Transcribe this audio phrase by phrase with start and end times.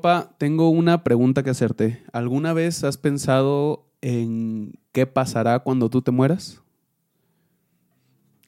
[0.00, 2.02] papá, tengo una pregunta que hacerte.
[2.12, 6.62] ¿Alguna vez has pensado en qué pasará cuando tú te mueras?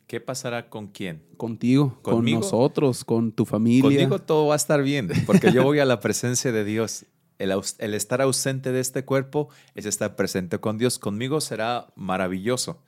[0.06, 1.23] ¿Qué pasará con quién?
[1.36, 3.83] Contigo, con nosotros, con tu familia.
[3.83, 7.06] Conmigo todo va a estar bien, porque yo voy a la presencia de Dios.
[7.39, 10.98] El, el, estar ausente de este cuerpo es estar presente con Dios.
[10.98, 12.83] Conmigo será maravilloso.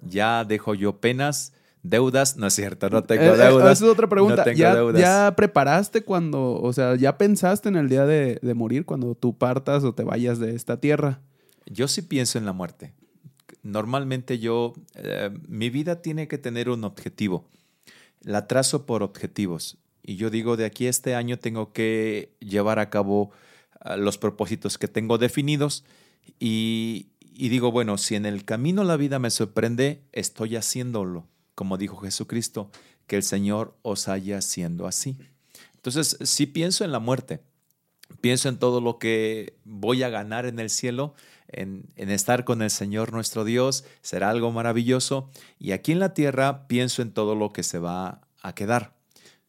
[0.00, 3.78] Ya dejo yo penas, deudas, no es cierto, no tengo eh, eh, deudas.
[3.78, 4.52] esa es otra pregunta.
[4.52, 9.36] ¿Ya, preparaste cuando, o sea, ya pensaste en el día de, de morir, cuando tú
[9.36, 11.20] partas o te vayas de esta tierra?
[11.66, 12.94] Yo sí pienso en la muerte
[13.62, 17.48] normalmente yo, eh, mi vida tiene que tener un objetivo.
[18.22, 19.78] La trazo por objetivos.
[20.02, 23.30] Y yo digo, de aquí a este año tengo que llevar a cabo
[23.80, 25.84] ah, los propósitos que tengo definidos.
[26.38, 31.26] Y, y digo, bueno, si en el camino la vida me sorprende, estoy haciéndolo.
[31.60, 32.70] Como dijo Jesucristo,
[33.06, 35.18] que el Señor os haya haciendo así.
[35.74, 37.42] Entonces, sí pienso en la muerte.
[38.22, 41.12] Pienso en todo lo que voy a ganar en el cielo
[41.48, 45.30] en, estar con el Señor nuestro Dios, será algo maravilloso.
[45.58, 48.96] Y aquí en la tierra pienso en todo lo que se va a quedar.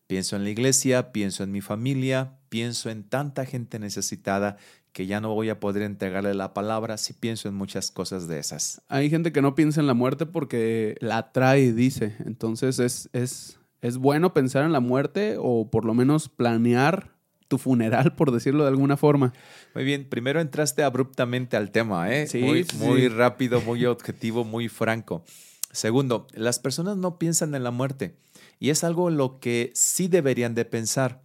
[0.08, 4.58] Pienso en la iglesia, pienso en mi familia, pienso en tanta gente necesitada
[4.92, 8.40] que ya no voy a poder entregarle la palabra si pienso en muchas cosas de
[8.40, 8.82] esas.
[8.90, 12.16] Hay gente que no piensa en la muerte porque la trae, dice.
[12.26, 17.12] Entonces es, es, es bueno pensar en la muerte o por lo menos planear
[17.48, 19.34] tu funeral, por decirlo de alguna forma.
[19.76, 22.28] Muy bien, primero entraste abruptamente al tema, ¿eh?
[22.28, 25.24] Sí, muy, muy rápido, muy objetivo, muy franco.
[25.72, 28.16] Segundo, las personas no piensan en la muerte
[28.60, 31.24] y es algo lo que sí deberían de pensar,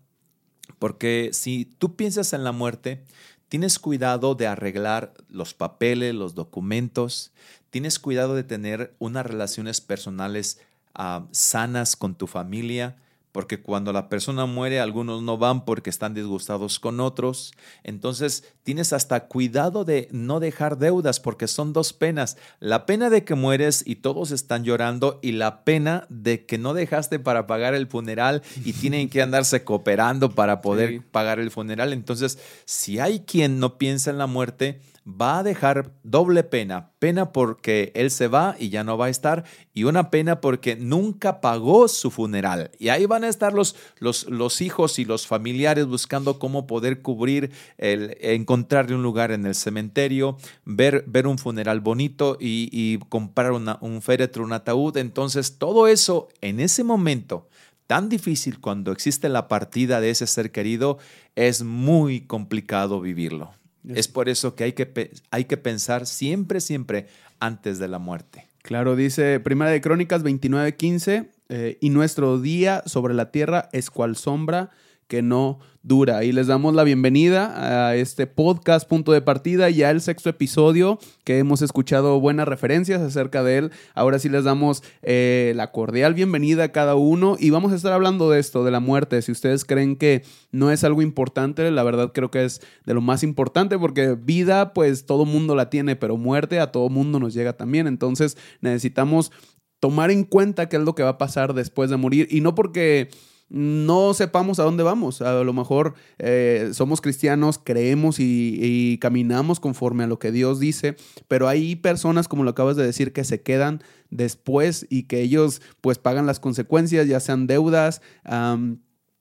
[0.78, 3.04] porque si tú piensas en la muerte,
[3.48, 7.32] tienes cuidado de arreglar los papeles, los documentos,
[7.70, 10.60] tienes cuidado de tener unas relaciones personales
[10.94, 12.96] ah, sanas con tu familia,
[13.36, 17.52] porque cuando la persona muere algunos no van porque están disgustados con otros.
[17.84, 22.38] Entonces tienes hasta cuidado de no dejar deudas porque son dos penas.
[22.60, 26.72] La pena de que mueres y todos están llorando y la pena de que no
[26.72, 31.92] dejaste para pagar el funeral y tienen que andarse cooperando para poder pagar el funeral.
[31.92, 36.90] Entonces, si hay quien no piensa en la muerte, va a dejar doble pena.
[36.98, 40.76] Pena porque él se va y ya no va a estar y una pena porque
[40.76, 42.70] nunca pagó su funeral.
[42.78, 47.02] Y ahí van a estar los, los, los hijos y los familiares buscando cómo poder
[47.02, 53.52] cubrir, el, encontrarle un lugar en el cementerio, ver, ver un funeral bonito y, comprar
[53.52, 54.96] un féretro, un ataúd.
[54.96, 57.48] Entonces todo eso en ese momento
[57.86, 60.98] tan difícil cuando existe la partida de ese ser querido,
[61.36, 63.52] es muy complicado vivirlo.
[63.94, 67.06] Es por eso que hay que, hay que pensar siempre, siempre
[67.40, 68.46] antes de la muerte.
[68.62, 74.16] Claro, dice Primera de Crónicas 29:15, eh, y nuestro día sobre la tierra es cual
[74.16, 74.70] sombra
[75.08, 76.24] que no dura.
[76.24, 80.98] Y les damos la bienvenida a este podcast Punto de Partida, ya el sexto episodio
[81.22, 83.70] que hemos escuchado buenas referencias acerca de él.
[83.94, 87.92] Ahora sí les damos eh, la cordial bienvenida a cada uno y vamos a estar
[87.92, 89.22] hablando de esto, de la muerte.
[89.22, 93.00] Si ustedes creen que no es algo importante, la verdad creo que es de lo
[93.00, 97.32] más importante porque vida pues todo mundo la tiene, pero muerte a todo mundo nos
[97.32, 97.86] llega también.
[97.86, 99.30] Entonces necesitamos
[99.78, 102.56] tomar en cuenta qué es lo que va a pasar después de morir y no
[102.56, 103.08] porque
[103.48, 105.22] no sepamos a dónde vamos.
[105.22, 110.96] A lo mejor eh, somos cristianos, creemos y, caminamos conforme a lo que Dios dice,
[111.28, 115.60] pero hay personas, como lo acabas de decir, que se quedan después y que ellos
[115.80, 118.02] pues pagan las consecuencias, ya sean deudas.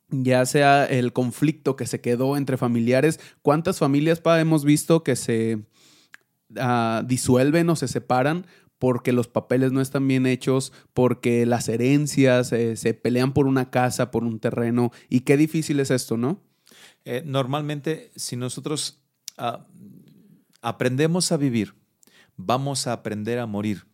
[0.10, 3.20] ya sea el conflicto que se quedó entre familiares.
[3.42, 5.60] ¿Cuántas familias hemos visto que se
[6.58, 8.46] ah, disuelven o se separan
[8.80, 13.70] porque los papeles no están bien hechos, porque las herencias eh, se pelean por una
[13.70, 14.92] casa, por un terreno.
[15.10, 16.42] Y qué difícil es esto, ¿no?
[17.06, 19.02] Eh, normalmente, si nosotros
[19.38, 19.68] ah,
[20.62, 21.76] aprendemos a vivir,
[22.36, 23.86] vamos a aprender a morir.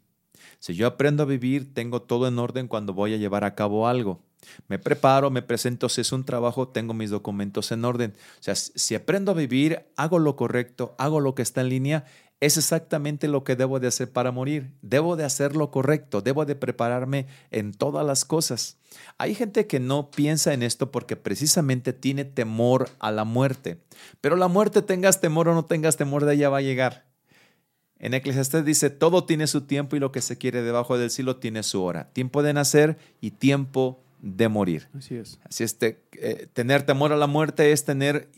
[0.59, 3.87] Si yo aprendo a vivir, tengo todo en orden cuando voy a llevar a cabo
[3.87, 4.23] algo.
[4.67, 8.13] Me preparo, me presento, si es un trabajo, tengo mis documentos en orden.
[8.39, 12.05] O sea, si aprendo a vivir, hago lo correcto, hago lo que está en línea,
[12.41, 14.71] es exactamente lo que debo de hacer para morir.
[14.81, 18.77] Debo de hacer lo correcto, debo de prepararme en todas las cosas.
[19.19, 23.77] Hay gente que no piensa en esto porque precisamente tiene temor a la muerte.
[24.21, 27.05] Pero la muerte, tengas temor o no tengas temor, de ella va a llegar.
[27.99, 31.35] En Eclesiastés dice, todo tiene su tiempo y lo que se quiere debajo del cielo
[31.35, 32.11] tiene su hora.
[32.11, 34.10] Tiempo de nacer y tiempo de
[34.49, 34.87] morir.
[34.97, 35.39] Así es.
[35.43, 38.29] Así es, eh, tener temor a la muerte es tener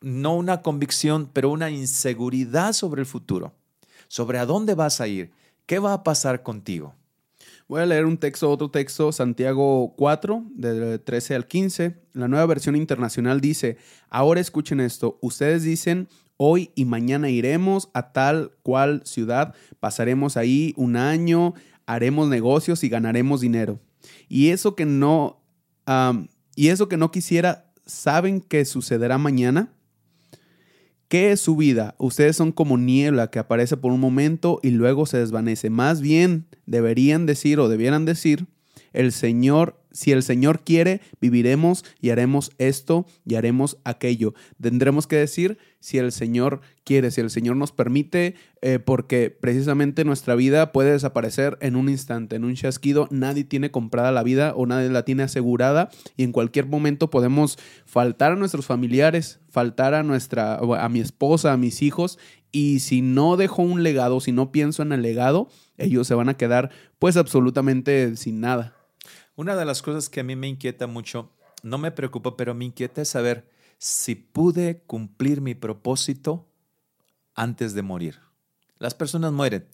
[0.00, 3.52] no una convicción, pero una inseguridad sobre el futuro,
[4.08, 5.30] sobre a dónde vas a ir,
[5.66, 6.94] qué va a pasar contigo.
[7.68, 11.96] Voy a leer un texto, otro texto, Santiago 4, del 13 al 15.
[12.12, 13.76] La nueva versión internacional dice,
[14.08, 20.74] ahora escuchen esto, ustedes dicen, hoy y mañana iremos a tal cual ciudad, pasaremos ahí
[20.76, 21.54] un año,
[21.86, 23.80] haremos negocios y ganaremos dinero.
[24.28, 25.42] Y eso que no,
[26.54, 29.72] y eso que no quisiera, ¿saben que sucederá mañana?
[31.08, 31.94] ¿Qué es su vida?
[31.98, 35.70] Ustedes son como niebla que aparece por un momento y luego se desvanece.
[35.70, 38.46] Más bien deberían decir o debieran decir,
[38.92, 44.34] el Señor si el Señor quiere, viviremos y haremos esto y haremos aquello.
[44.60, 50.04] Tendremos que decir si el Señor quiere, si el Señor nos permite, eh, porque precisamente
[50.04, 53.06] nuestra vida puede desaparecer en un instante, en un chasquido.
[53.12, 57.56] Nadie tiene comprada la vida o nadie la tiene asegurada y en cualquier momento podemos
[57.84, 62.18] faltar a nuestros familiares, faltar a nuestra, a mi esposa, a mis hijos
[62.50, 65.48] y si no dejo un legado, si no pienso en el legado,
[65.78, 68.74] ellos se van a quedar pues absolutamente sin nada.
[69.36, 71.30] Una de las cosas que a mí me inquieta mucho,
[71.62, 76.46] no me preocupa, pero me inquieta es saber si pude cumplir mi propósito
[77.34, 78.18] antes de morir.
[78.78, 79.66] Las personas mueren,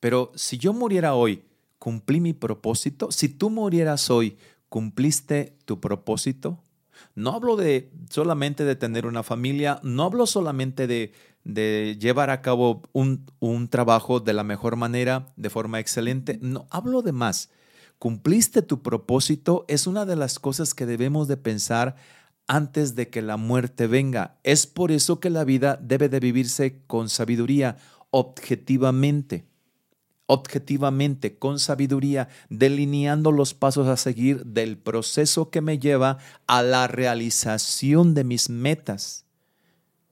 [0.00, 1.44] pero si yo muriera hoy,
[1.78, 3.10] cumplí mi propósito.
[3.10, 4.36] Si tú murieras hoy,
[4.68, 6.62] cumpliste tu propósito.
[7.14, 11.12] No hablo de solamente de tener una familia, no hablo solamente de,
[11.98, 17.02] llevar a cabo un, un trabajo de la mejor manera, de forma excelente, no, hablo
[17.02, 17.50] de más
[18.02, 21.94] cumpliste tu propósito es una de las cosas que debemos de pensar
[22.46, 24.38] antes de que la muerte venga.
[24.42, 27.76] Es por eso que la vida debe de vivirse con sabiduría,
[28.10, 29.46] objetivamente.
[30.26, 36.86] Objetivamente, con sabiduría, delineando los pasos a seguir del proceso que me lleva a la
[36.86, 39.26] realización de mis metas.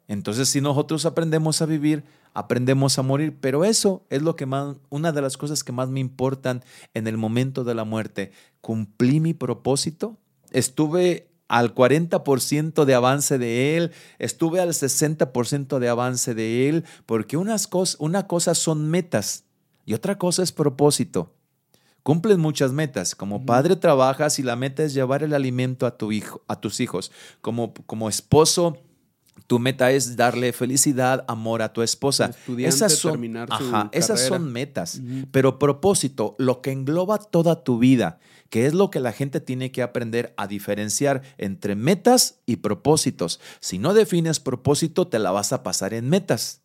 [0.09, 2.05] Entonces, si nosotros aprendemos a vivir
[2.35, 5.88] aprendemos a morir, pero eso es lo que más, una de las cosas que más
[5.88, 8.33] me importan en el momento de la muerte.
[8.61, 10.17] ¿Cumplí mi propósito?
[10.50, 17.37] Estuve al 40% de avance de él, estuve al 60% de avance de él, porque
[17.37, 19.47] unas cosas, una cosa son metas
[19.85, 21.35] y otra cosa es propósito.
[22.05, 23.17] Cumples muchas metas.
[23.17, 26.79] Como padre trabajas y la meta es llevar el alimento a tu hijo, a tus
[26.79, 27.11] hijos.
[27.41, 28.79] Como, como esposo
[29.47, 32.31] tu meta es darle felicidad, amor a tu esposa.
[32.58, 33.20] Esas son,
[33.91, 35.00] esas son metas.
[35.32, 38.20] Pero propósito, lo que engloba toda tu vida,
[38.50, 43.41] que es lo que la gente tiene que aprender a diferenciar entre metas y propósitos.
[43.61, 46.61] Si no defines propósito, te la vas a pasar en metas.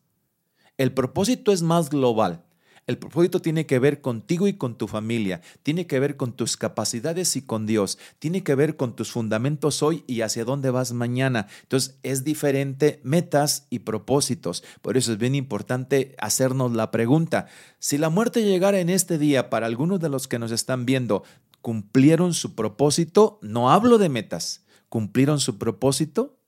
[0.76, 2.42] El propósito es más global.
[2.86, 6.56] El propósito tiene que ver contigo y con tu familia, tiene que ver con tus
[6.56, 10.92] capacidades y con Dios, tiene que ver con tus fundamentos hoy y hacia dónde vas
[10.92, 11.48] mañana.
[11.62, 14.62] Entonces es diferente metas y propósitos.
[14.82, 17.48] Por eso es bien importante hacernos la pregunta,
[17.80, 21.24] si la muerte llegara en este día para algunos de los que nos están viendo,
[21.66, 23.40] ¿cumplieron su propósito?
[23.42, 24.64] No hablo de metas.
[24.88, 26.38] ¿Cumplieron su propósito?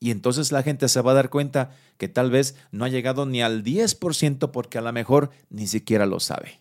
[0.00, 3.26] Y entonces la gente se va a dar cuenta que tal vez no ha llegado
[3.26, 6.58] ni al 10% porque a lo mejor ni siquiera lo sabe.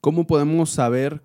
[0.00, 1.20] ¿Cómo podemos saber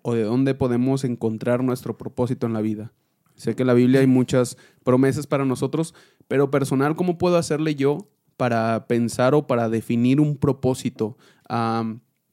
[0.00, 2.94] o de dónde podemos encontrar nuestro propósito en la vida?
[3.34, 5.92] Sé que en la Biblia hay muchas promesas para nosotros,
[6.26, 8.08] pero personal, ¿cómo puedo hacerle yo
[8.38, 11.18] para pensar o para definir un propósito?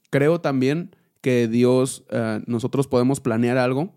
[0.09, 3.93] creo también que Dios, eh, nosotros podemos planear algo,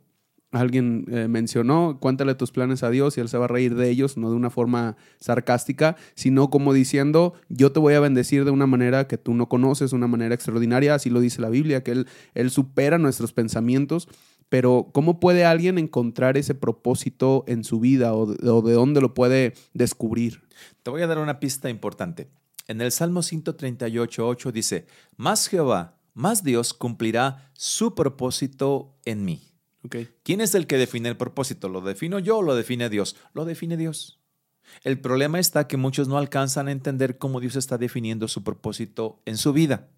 [0.55, 3.91] alguien eh, mencionó, cuéntale tus planes a Dios y Él se va a reír de
[3.91, 8.51] ellos, no de una forma sarcástica, sino como diciendo, yo te voy a bendecir de
[8.51, 11.93] una manera que tú no conoces, una manera extraordinaria, así lo dice la Biblia, que
[11.93, 14.09] Él, él supera nuestros pensamientos.
[14.51, 19.01] Pero ¿cómo puede alguien encontrar ese propósito en su vida o de, o de dónde
[19.01, 20.43] lo puede descubrir?
[20.83, 22.29] Te voy a dar una pista importante.
[22.69, 29.43] En el Salmo 138.8 dice, más Jehová, más Dios cumplirá su propósito en mí.
[30.23, 31.69] ¿Quién es el que define el propósito?
[31.69, 33.17] ¿Lo defino yo o lo define Dios?
[33.35, 34.19] Lo define Dios.
[34.83, 39.21] El problema está que muchos no alcanzan a entender cómo Dios está definiendo su propósito
[39.27, 39.89] en su vida.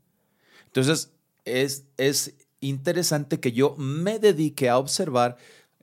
[0.65, 1.13] Entonces,
[1.45, 5.37] es, es interesante que yo me dedique a observar,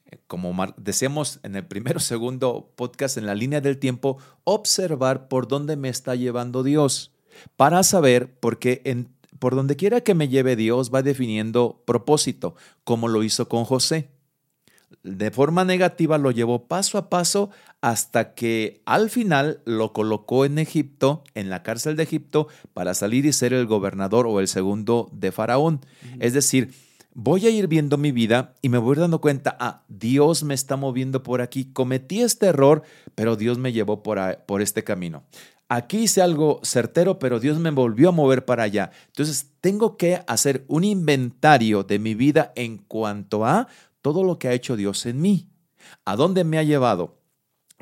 [0.06, 5.30] eh, como decíamos en el primero o segundo podcast, en la línea del tiempo, observar
[5.30, 7.14] por dónde me está llevando Dios
[7.56, 13.08] para saber, porque en por donde quiera que me lleve Dios va definiendo propósito, como
[13.08, 14.10] lo hizo con José.
[15.04, 17.50] De forma negativa lo llevó paso a paso
[17.82, 23.26] hasta que al final lo colocó en Egipto, en la cárcel de Egipto, para salir
[23.26, 25.82] y ser el gobernador o el segundo de Faraón.
[26.20, 26.74] Es decir,
[27.14, 30.78] voy a ir viendo mi vida y me voy dando cuenta, ah, Dios me está
[30.78, 32.84] moviendo por aquí, cometí este error,
[33.16, 35.24] pero Dios me llevó por, por este camino.
[35.70, 38.92] Aquí hice algo certero, pero Dios me volvió a mover para allá.
[39.08, 43.68] Entonces, tengo que hacer un inventario de mi vida en cuanto a
[44.02, 45.50] todo lo que ha hecho Dios en mí.
[46.06, 47.18] ¿A dónde me ha llevado?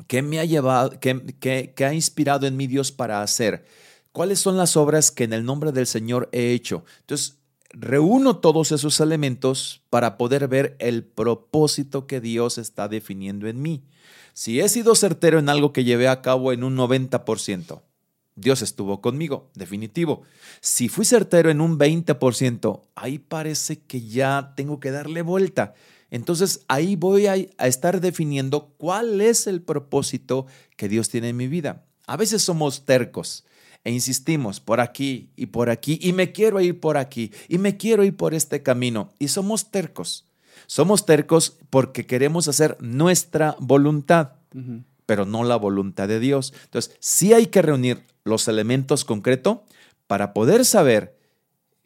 [0.06, 0.98] ¿Qué me ha llevado?
[1.00, 3.64] ¿Qué, ha inspirado en mí Dios para hacer?
[4.12, 6.84] ¿Cuáles son las obras que en el nombre del Señor he hecho?
[7.00, 7.38] Entonces,
[7.72, 13.82] reúno todos esos elementos para poder ver el propósito que Dios está definiendo en mí.
[14.34, 17.82] Si he sido certero en algo que llevé a cabo en un 90%,
[18.34, 20.22] Dios estuvo conmigo, definitivo.
[20.60, 25.74] Si fui certero en un 20%, ahí parece que ya tengo que darle vuelta.
[26.10, 31.46] Entonces ahí voy a, estar definiendo cuál es el propósito que Dios tiene en mi
[31.46, 31.84] vida.
[32.06, 33.44] A veces somos tercos
[33.84, 37.76] e insistimos por aquí y por aquí y me quiero ir por aquí y me
[37.76, 40.26] quiero ir por este camino y somos tercos.
[40.66, 44.34] Somos tercos porque queremos hacer nuestra voluntad,
[45.06, 46.52] pero no la voluntad de Dios.
[46.64, 49.58] Entonces, sí hay que reunir los elementos concretos
[50.06, 51.16] para poder saber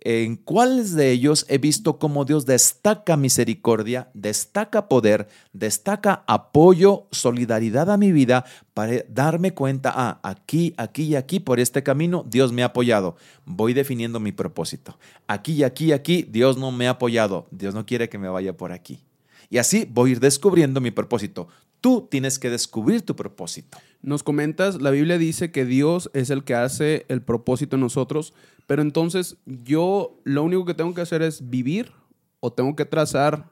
[0.00, 7.90] en cuáles de ellos he visto cómo Dios destaca misericordia, destaca poder, destaca apoyo, solidaridad
[7.90, 12.52] a mi vida para darme cuenta, ah, aquí, aquí y aquí, por este camino, Dios
[12.52, 13.16] me ha apoyado.
[13.44, 14.98] Voy definiendo mi propósito.
[15.26, 17.46] Aquí y aquí y aquí, Dios no me ha apoyado.
[17.50, 19.02] Dios no quiere que me vaya por aquí.
[19.50, 21.48] Y así voy a ir descubriendo mi propósito.
[21.80, 23.78] Tú tienes que descubrir tu propósito.
[24.02, 28.34] Nos comentas, la Biblia dice que Dios es el que hace el propósito en nosotros,
[28.66, 31.92] pero entonces yo lo único que tengo que hacer es vivir
[32.40, 33.50] o tengo que trazar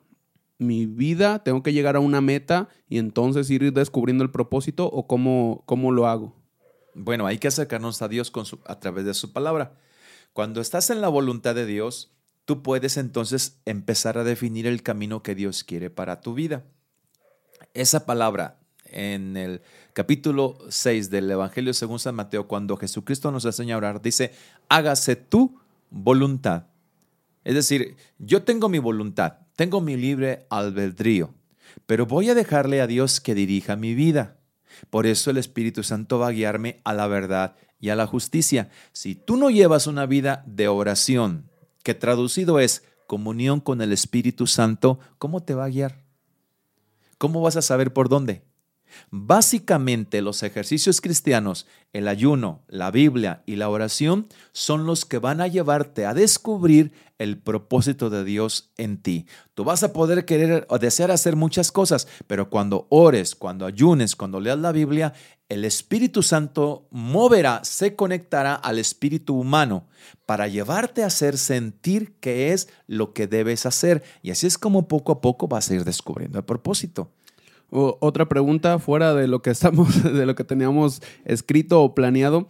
[0.59, 5.07] mi vida, tengo que llegar a una meta y entonces ir descubriendo el propósito o
[5.07, 6.35] cómo, cómo lo hago.
[6.95, 9.77] Bueno, hay que acercarnos a Dios con a través de su palabra.
[10.33, 12.14] Cuando estás en la voluntad de Dios,
[12.45, 16.65] tú puedes entonces empezar a definir el camino que Dios quiere para tu vida.
[17.73, 23.75] Esa palabra en el capítulo 6 del Evangelio según San Mateo, cuando Jesucristo nos enseña
[23.75, 24.33] a orar, dice,
[24.69, 25.59] hágase tu
[25.91, 26.67] voluntad.
[27.43, 31.35] Es decir, yo tengo mi voluntad, tengo mi libre albedrío,
[31.87, 34.37] pero voy a dejarle a Dios que dirija mi vida.
[34.91, 38.71] Por eso el Espíritu Santo va a guiarme a la verdad y a la justicia.
[38.93, 41.51] Si tú no llevas una vida de oración,
[41.85, 46.03] que traducido es comunión con el Espíritu Santo, ¿cómo te va a guiar?
[47.19, 48.43] ¿Cómo vas a saber por dónde?
[49.11, 55.41] Básicamente los ejercicios cristianos, el ayuno, la Biblia y la oración son los que van
[55.41, 59.27] a llevarte a descubrir el propósito de Dios en ti.
[59.55, 64.17] Tú vas a poder querer o desear hacer muchas cosas, pero cuando ores, cuando ayunes,
[64.17, 65.13] cuando leas la Biblia,
[65.49, 69.87] el Espíritu Santo moverá, se conectará al espíritu humano
[70.27, 74.03] para llevarte a hacer sentir que es lo que debes hacer.
[74.23, 77.11] Y así es como poco a poco vas a ir descubriendo el propósito
[77.75, 82.49] otra pregunta fuera de lo que estamos, de lo que teníamos escrito o planeado.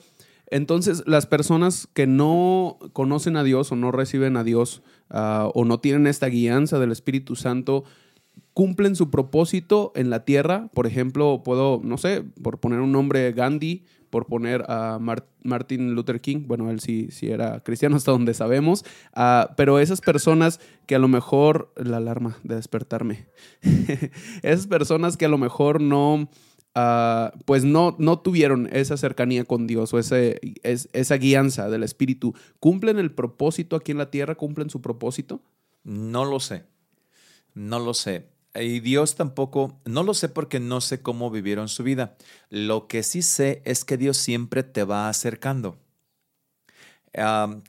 [0.50, 5.64] Entonces, las personas que no conocen a Dios o no reciben a Dios ah, o
[5.64, 7.84] no tienen esta guianza del Espíritu Santo,
[8.54, 10.70] cumplen su propósito en la tierra.
[10.72, 13.84] Por ejemplo, puedo, no sé, por poner un nombre, Gandhi,
[14.14, 15.00] por poner a
[15.42, 20.00] Martin Luther King, bueno, él sí, sí era cristiano hasta donde sabemos, ah, pero esas
[20.00, 23.26] personas que a lo mejor, la alarma de despertarme,
[24.44, 26.30] esas personas que a lo mejor no,
[26.76, 32.34] ah, pues no, no tuvieron esa cercanía con Dios o ese, esa guianza del Espíritu,
[32.60, 34.36] ¿cumplen el propósito aquí en la tierra?
[34.36, 35.42] ¿Cumplen su propósito?
[35.82, 36.66] No lo sé,
[37.52, 38.33] no lo sé.
[38.54, 42.16] Y Dios tampoco, no lo sé porque no sé cómo vivieron su vida.
[42.50, 45.78] Lo que sí sé es que Dios siempre te va acercando.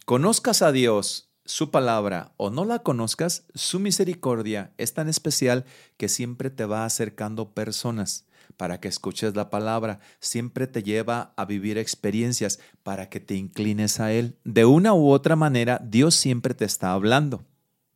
[0.06, 5.66] conozcas a Dios, su palabra, o no la conozcas, su misericordia es tan especial
[5.98, 8.26] que siempre te va acercando personas
[8.58, 14.00] para que escuches la palabra, siempre te lleva a vivir experiencias para que te inclines
[14.00, 14.38] a Él.
[14.44, 17.46] De una u otra manera, Dios siempre te está hablando.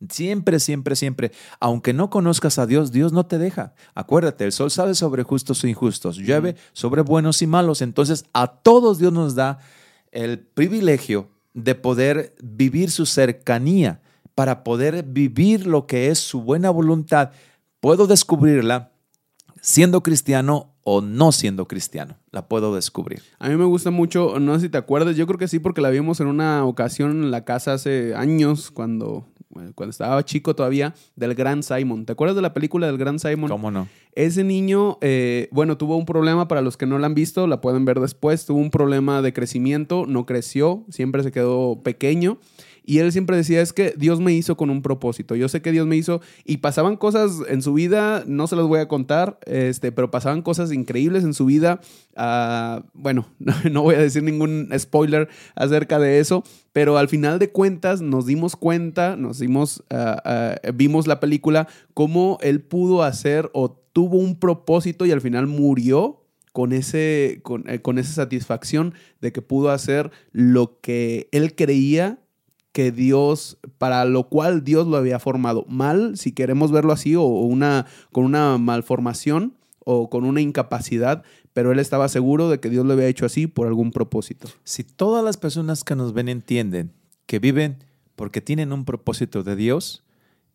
[0.08, 1.32] Siempre, siempre, siempre.
[1.60, 3.74] Aunque no conozcas a Dios, Dios no te deja.
[3.94, 7.82] Acuérdate, el sol sale sobre justos e injustos, llueve sobre buenos y malos.
[7.82, 9.58] Entonces, a todos Dios nos da
[10.10, 14.00] el privilegio de poder vivir su cercanía,
[14.40, 17.30] para poder vivir lo que es su buena voluntad.
[17.80, 18.92] Puedo descubrirla
[19.60, 22.16] siendo cristiano o no siendo cristiano.
[22.30, 23.22] La puedo descubrir.
[23.38, 25.82] A mí me gusta mucho, no sé si te acuerdas, yo creo que sí porque
[25.82, 29.26] la vimos en una ocasión en la casa hace años cuando
[29.74, 32.06] cuando estaba chico todavía, del Gran Simon.
[32.06, 33.48] ¿Te acuerdas de la película del Gran Simon?
[33.48, 33.88] ¿Cómo no?
[34.12, 37.60] Ese niño, eh, bueno, tuvo un problema, para los que no la han visto, la
[37.60, 42.38] pueden ver después, tuvo un problema de crecimiento, no creció, siempre se quedó pequeño
[42.90, 45.36] Y él siempre decía, es que Dios me hizo con un propósito.
[45.36, 48.66] Yo sé que Dios me hizo y pasaban cosas en su vida, no se las
[48.66, 51.80] voy a contar, este, pero pasaban cosas increíbles en su vida.
[52.16, 53.28] Ah, bueno,
[53.70, 56.42] no voy a decir ningún spoiler acerca de eso,
[56.72, 61.68] pero al final de cuentas nos dimos cuenta, nos dimos, ah, ah, vimos la película,
[61.94, 67.70] cómo él pudo hacer o tuvo un propósito y al final murió con, ese, con,
[67.70, 72.18] eh, con esa satisfacción de que pudo hacer lo que él creía
[72.72, 75.64] que Dios, para lo cual Dios lo había formado.
[75.68, 81.72] Mal, si queremos verlo así, o una, con una malformación o con una incapacidad, pero
[81.72, 84.48] él estaba seguro de que Dios lo había hecho así por algún propósito.
[84.64, 86.92] Si todas las personas que nos ven entienden
[87.26, 87.84] que viven
[88.14, 90.04] porque tienen un propósito de Dios,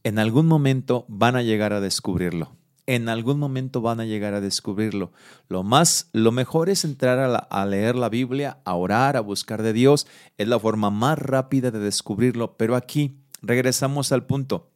[0.04, 2.56] en algún momento van a llegar a descubrirlo
[2.88, 5.12] en algún momento van a llegar a descubrirlo.
[5.48, 9.74] Lo más, lo mejor es entrar a, leer la Biblia, a orar, a buscar de
[9.74, 10.08] Dios.
[10.38, 12.58] Es la forma más rápida de descubrirlo.
[12.58, 14.70] Pero aquí regresamos al punto.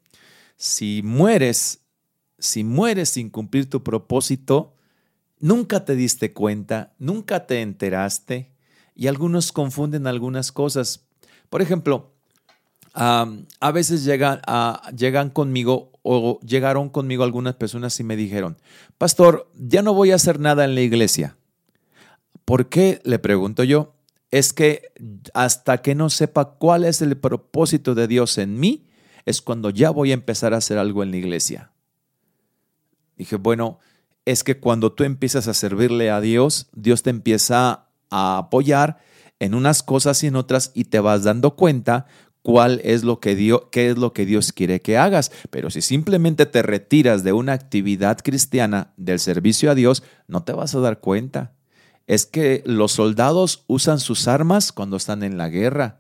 [0.56, 1.82] Si mueres,
[2.40, 4.74] si mueres sin cumplir tu propósito,
[5.40, 8.52] nunca te diste cuenta, nunca te enteraste.
[8.96, 11.08] Y algunos confunden algunas cosas.
[11.50, 12.12] Por ejemplo,
[12.94, 14.42] a veces llegan,
[14.96, 18.58] llegan conmigo o llegaron conmigo algunas personas y me dijeron,
[18.98, 21.38] pastor, ya no voy a hacer nada en la iglesia.
[22.46, 23.00] ¿Por qué?
[23.04, 23.94] Le pregunto yo.
[24.32, 24.92] Es que
[25.36, 28.88] hasta que no sepa cuál es el propósito de Dios en mí,
[29.26, 31.74] es cuando ya voy a empezar a hacer algo en la iglesia.
[33.16, 33.78] Dije, bueno,
[34.26, 38.98] es que cuando tú empiezas a servirle a Dios, Dios te empieza a apoyar
[39.38, 42.08] en unas cosas y en otras y te vas dando cuenta
[42.50, 45.32] cuál es lo que Dios, qué es lo que Dios quiere que hagas.
[45.52, 50.54] Pero si simplemente te retiras de una actividad cristiana del servicio a Dios, no te
[50.54, 51.54] vas a dar cuenta.
[52.08, 56.00] Es que los soldados usan sus armas cuando están en la guerra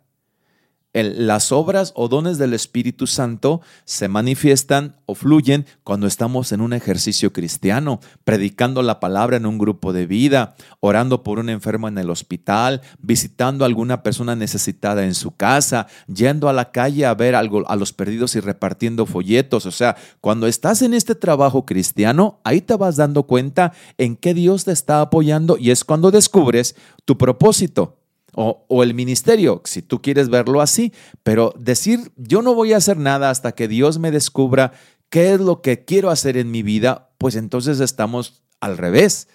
[0.93, 6.73] las obras o dones del Espíritu Santo se manifiestan o fluyen cuando estamos en un
[6.73, 11.97] ejercicio cristiano, predicando la palabra en un grupo de vida, orando por un enfermo en
[11.99, 17.13] el hospital, visitando a alguna persona necesitada en su casa, yendo a la calle a
[17.13, 19.67] ver algo, a los perdidos y repartiendo folletos.
[19.67, 24.34] O sea, cuando estás en este trabajo cristiano, ahí te vas dando cuenta en qué
[24.34, 26.75] Dios te está apoyando y es cuando descubres
[27.06, 27.98] tu propósito
[28.34, 32.98] o, el ministerio, si tú quieres verlo así, pero decir yo no voy a hacer
[32.98, 34.74] nada hasta que Dios me descubra
[35.10, 39.28] qué es lo que quiero hacer en mi vida, pues entonces estamos al revés.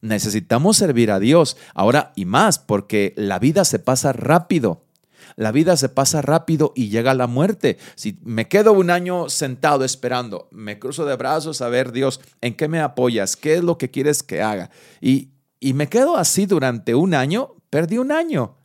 [0.00, 4.86] Necesitamos servir a Dios ahora y más, porque la vida se pasa rápido.
[5.36, 7.78] La vida se pasa rápido y llega la muerte.
[7.94, 12.54] Si me quedo un año sentado esperando, me cruzo de brazos a ver, Dios, ¿en
[12.54, 13.36] qué me apoyas?
[13.36, 14.70] ¿Qué es lo que quieres que haga?
[15.00, 18.56] Y, y me quedo así durante un año, Perdí un año.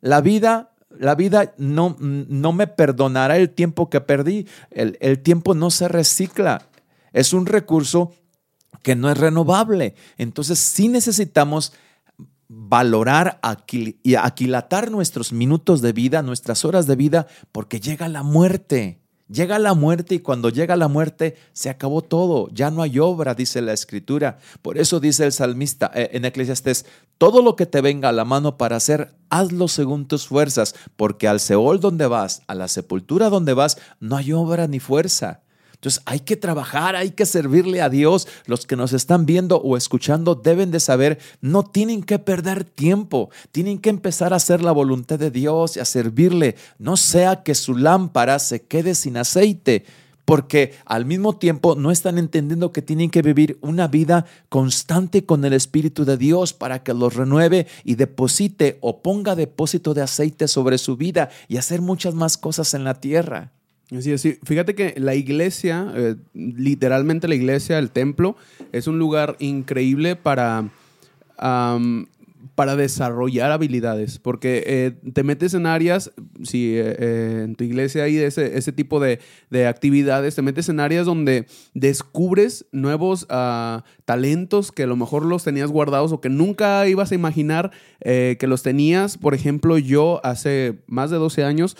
[0.00, 4.46] La vida, la vida no, no me perdonará el tiempo que perdí.
[4.70, 6.68] El, el tiempo no se recicla.
[7.12, 8.12] Es un recurso
[8.82, 9.94] que no es renovable.
[10.18, 11.72] Entonces sí necesitamos
[12.48, 13.40] valorar
[14.02, 19.00] y aquilatar nuestros minutos de vida, nuestras horas de vida, porque llega la muerte.
[19.30, 23.34] Llega la muerte y cuando llega la muerte se acabó todo, ya no hay obra,
[23.34, 24.38] dice la escritura.
[24.62, 26.86] Por eso dice el salmista eh, en Eclesiastes,
[27.18, 31.28] todo lo que te venga a la mano para hacer, hazlo según tus fuerzas, porque
[31.28, 35.42] al Seol donde vas, a la sepultura donde vas, no hay obra ni fuerza.
[35.78, 38.26] Entonces hay que trabajar, hay que servirle a Dios.
[38.46, 43.30] Los que nos están viendo o escuchando deben de saber, no tienen que perder tiempo,
[43.52, 46.56] tienen que empezar a hacer la voluntad de Dios y a servirle.
[46.78, 49.84] No sea que su lámpara se quede sin aceite
[50.24, 55.42] porque al mismo tiempo no están entendiendo que tienen que vivir una vida constante con
[55.44, 60.48] el Espíritu de Dios para que los renueve y deposite o ponga depósito de aceite
[60.48, 63.52] sobre su vida y hacer muchas más cosas en la tierra.
[63.90, 64.38] Sí, sí.
[64.42, 68.36] Fíjate que la iglesia, eh, literalmente la iglesia, el templo,
[68.72, 70.68] es un lugar increíble para,
[71.38, 78.18] para desarrollar habilidades, porque eh, te metes en áreas, si eh, en tu iglesia hay
[78.18, 79.20] ese, ese tipo de,
[79.66, 85.44] actividades, te metes en áreas donde descubres nuevos ah, talentos que a lo mejor los
[85.44, 87.70] tenías guardados o que nunca ibas a imaginar
[88.00, 89.16] que los tenías.
[89.16, 91.76] Por ejemplo, yo hace más de 12 años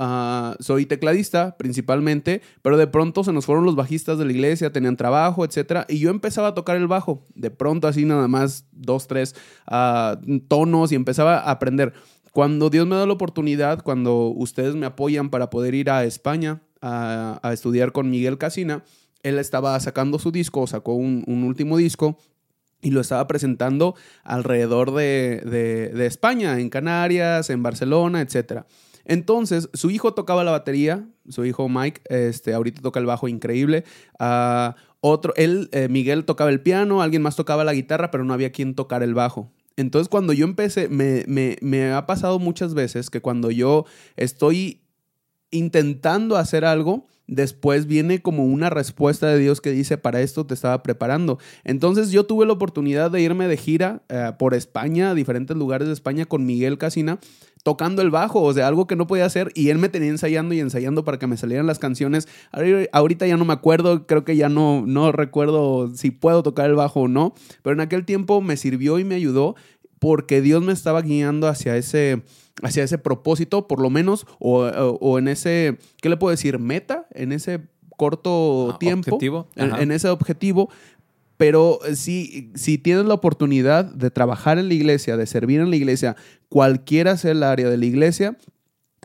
[0.00, 4.70] Ah, soy tecladista principalmente, pero de pronto se nos fueron los bajistas de la iglesia,
[4.70, 8.68] tenían trabajo, etcétera, y yo empezaba a tocar el bajo, de pronto así nada más
[8.70, 9.34] dos, tres
[9.66, 11.94] ah, tonos y empezaba a aprender.
[12.32, 16.62] Cuando Dios me da la oportunidad, cuando ustedes me apoyan para poder ir a España
[16.80, 18.84] a, estudiar con Miguel Casina,
[19.24, 22.18] él estaba sacando su disco, sacó un, último disco
[22.80, 28.66] y lo estaba presentando alrededor de, de, de, España, en Canarias, en Barcelona, etcétera.
[29.08, 33.84] Entonces, su hijo tocaba la batería, su hijo Mike, este, ahorita toca el bajo increíble.
[34.20, 38.34] Uh, otro, él, eh, Miguel tocaba el piano, alguien más tocaba la guitarra, pero no
[38.34, 39.50] había quien tocar el bajo.
[39.76, 44.82] Entonces, cuando yo empecé, me, me, me ha pasado muchas veces que cuando yo estoy
[45.50, 50.54] intentando hacer algo, después viene como una respuesta de Dios que dice, para esto te
[50.54, 51.38] estaba preparando.
[51.62, 55.86] Entonces yo tuve la oportunidad de irme de gira eh, por España, a diferentes lugares
[55.86, 57.20] de España con Miguel Casina,
[57.68, 60.54] tocando el bajo, o sea, algo que no podía hacer y él me tenía ensayando
[60.54, 62.26] y ensayando para que me salieran las canciones.
[62.92, 66.76] Ahorita ya no me acuerdo, creo que ya no, no recuerdo si puedo tocar el
[66.76, 69.54] bajo o no, pero en aquel tiempo me sirvió y me ayudó
[69.98, 72.22] porque Dios me estaba guiando hacia ese
[72.62, 76.58] hacia ese propósito, por lo menos, o, en ese, ¿qué le puedo decir?
[76.58, 77.60] Meta, en ese
[77.98, 79.46] corto ah, tiempo, objetivo.
[79.56, 80.70] En, ese objetivo.
[81.38, 85.76] Pero si, si tienes la oportunidad de trabajar en la iglesia, de servir en la
[85.76, 86.16] iglesia,
[86.48, 88.36] cualquiera sea el área de la iglesia,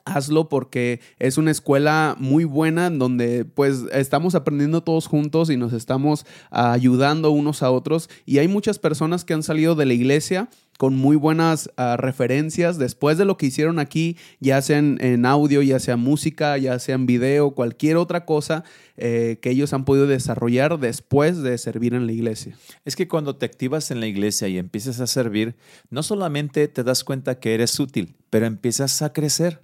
[0.06, 5.74] hazlo porque es una escuela muy buena donde pues estamos aprendiendo todos juntos y nos
[5.74, 8.10] estamos ayudando unos a otros.
[8.26, 12.77] Y hay muchas personas que han salido de la iglesia con muy buenas ah, referencias
[12.77, 16.95] después de lo que hicieron aquí, ya sea en, audio, ya sea música, ya sea
[16.95, 18.63] en video, cualquier otra cosa
[18.97, 22.57] eh, que ellos han podido desarrollar después de servir en la iglesia.
[22.86, 25.55] Es que cuando te activas en la iglesia y empiezas a servir,
[25.89, 29.63] no solamente te das cuenta que eres útil, pero empiezas a crecer.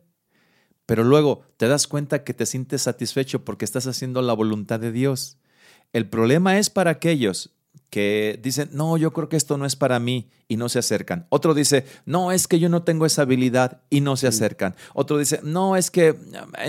[0.86, 4.92] Pero luego te das cuenta que te sientes satisfecho porque estás haciendo la voluntad de
[4.92, 5.38] Dios.
[5.94, 7.52] El problema es para aquellos
[7.90, 11.26] que dicen, no, yo creo que esto no es para mí y no se acercan.
[11.30, 14.76] Otro dice, no, es que yo no tengo esa habilidad y no se acercan.
[14.94, 16.16] Otro dice, no, es que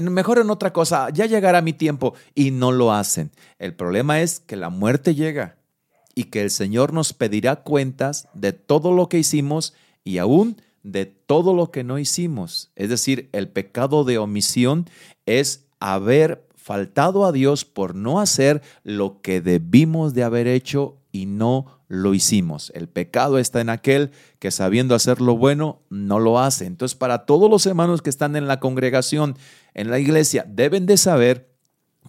[0.02, 3.30] mejor en otra cosa, ya llegará mi tiempo y no lo hacen.
[3.58, 5.56] El problema es que la muerte llega
[6.14, 11.06] y que el Señor nos pedirá cuentas de todo lo que hicimos y aún de
[11.06, 12.70] todo lo que no hicimos.
[12.76, 14.88] Es decir, el pecado de omisión
[15.26, 21.26] es haber faltado a Dios por no hacer lo que debimos de haber hecho y
[21.26, 22.70] no lo hicimos.
[22.74, 26.66] El pecado está en aquel que sabiendo hacer lo bueno no lo hace.
[26.66, 29.36] Entonces, para todos los hermanos que están en la congregación,
[29.74, 31.49] en la iglesia, deben de saber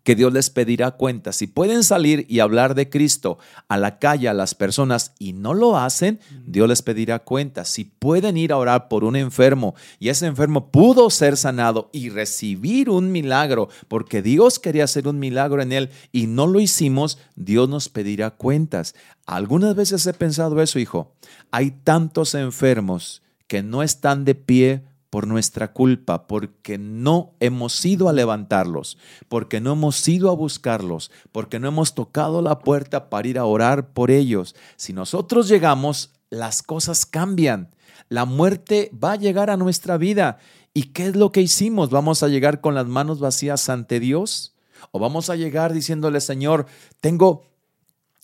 [0.03, 1.35] que Dios les pedirá cuentas.
[1.35, 3.37] Si pueden salir y hablar de Cristo
[3.67, 7.69] a la calle a las personas y no lo hacen, Dios les pedirá cuentas.
[7.69, 12.09] Si pueden ir a orar por un enfermo y ese enfermo pudo ser sanado y
[12.09, 17.19] recibir un milagro, porque Dios quería hacer un milagro en él y no lo hicimos,
[17.35, 18.95] Dios nos pedirá cuentas.
[19.25, 21.13] Algunas veces he pensado eso, hijo.
[21.51, 28.07] Hay tantos enfermos que no están de pie por nuestra culpa, porque no hemos ido
[28.07, 28.97] a levantarlos,
[29.27, 33.45] porque no hemos ido a buscarlos, porque no hemos tocado la puerta para ir a
[33.45, 34.55] orar por ellos.
[34.77, 37.75] Si nosotros llegamos, las cosas cambian.
[38.07, 40.39] La muerte va a llegar a nuestra vida.
[40.73, 41.89] ¿Y qué es lo que hicimos?
[41.89, 44.55] ¿Vamos a llegar con las manos vacías ante Dios?
[44.91, 46.67] ¿O vamos a llegar diciéndole, Señor,
[47.01, 47.50] tengo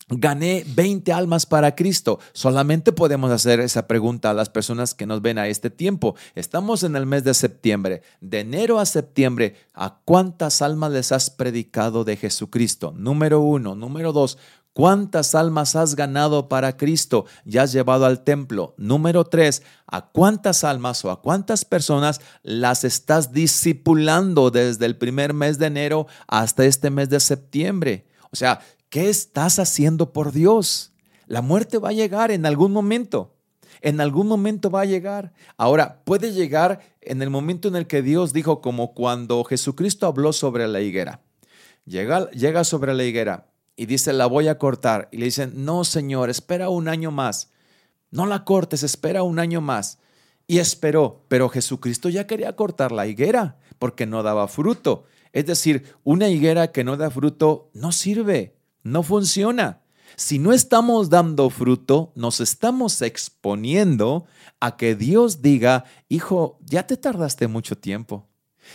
[0.08, 2.18] gané 20 almas para Cristo.
[2.32, 6.14] Solamente podemos hacer esa pregunta a las personas que nos ven a este tiempo.
[6.34, 8.02] Estamos en el mes de septiembre.
[8.20, 12.92] De enero a septiembre, ¿a cuántas almas les has predicado de Jesucristo?
[12.96, 13.74] Número uno.
[13.74, 14.38] Número dos.
[14.78, 18.74] ¿Cuántas almas has ganado para Cristo y has llevado al templo?
[18.76, 25.34] Número tres, ¿a cuántas almas o a cuántas personas las estás discipulando desde el primer
[25.34, 28.06] mes de enero hasta este mes de septiembre?
[28.30, 30.92] O sea, ¿Qué estás haciendo por Dios?
[31.26, 33.34] La muerte va a llegar en algún momento.
[33.82, 35.34] En algún momento va a llegar.
[35.58, 40.32] Ahora, puede llegar en el momento en el que Dios dijo, como cuando Jesucristo habló
[40.32, 41.20] sobre la higuera.
[41.84, 43.46] Llega, llega sobre la higuera
[43.76, 45.08] y dice, la voy a cortar.
[45.12, 47.50] Y le dicen, no, Señor, espera un año más.
[48.10, 49.98] No la cortes, espera un año más.
[50.46, 55.04] Y esperó, pero Jesucristo ya quería cortar la higuera porque no daba fruto.
[55.34, 58.57] Es decir, una higuera que no da fruto no sirve.
[58.88, 59.82] No funciona.
[60.16, 64.24] Si no estamos dando fruto, nos estamos exponiendo
[64.60, 68.26] a que Dios diga, hijo, ya te tardaste mucho tiempo.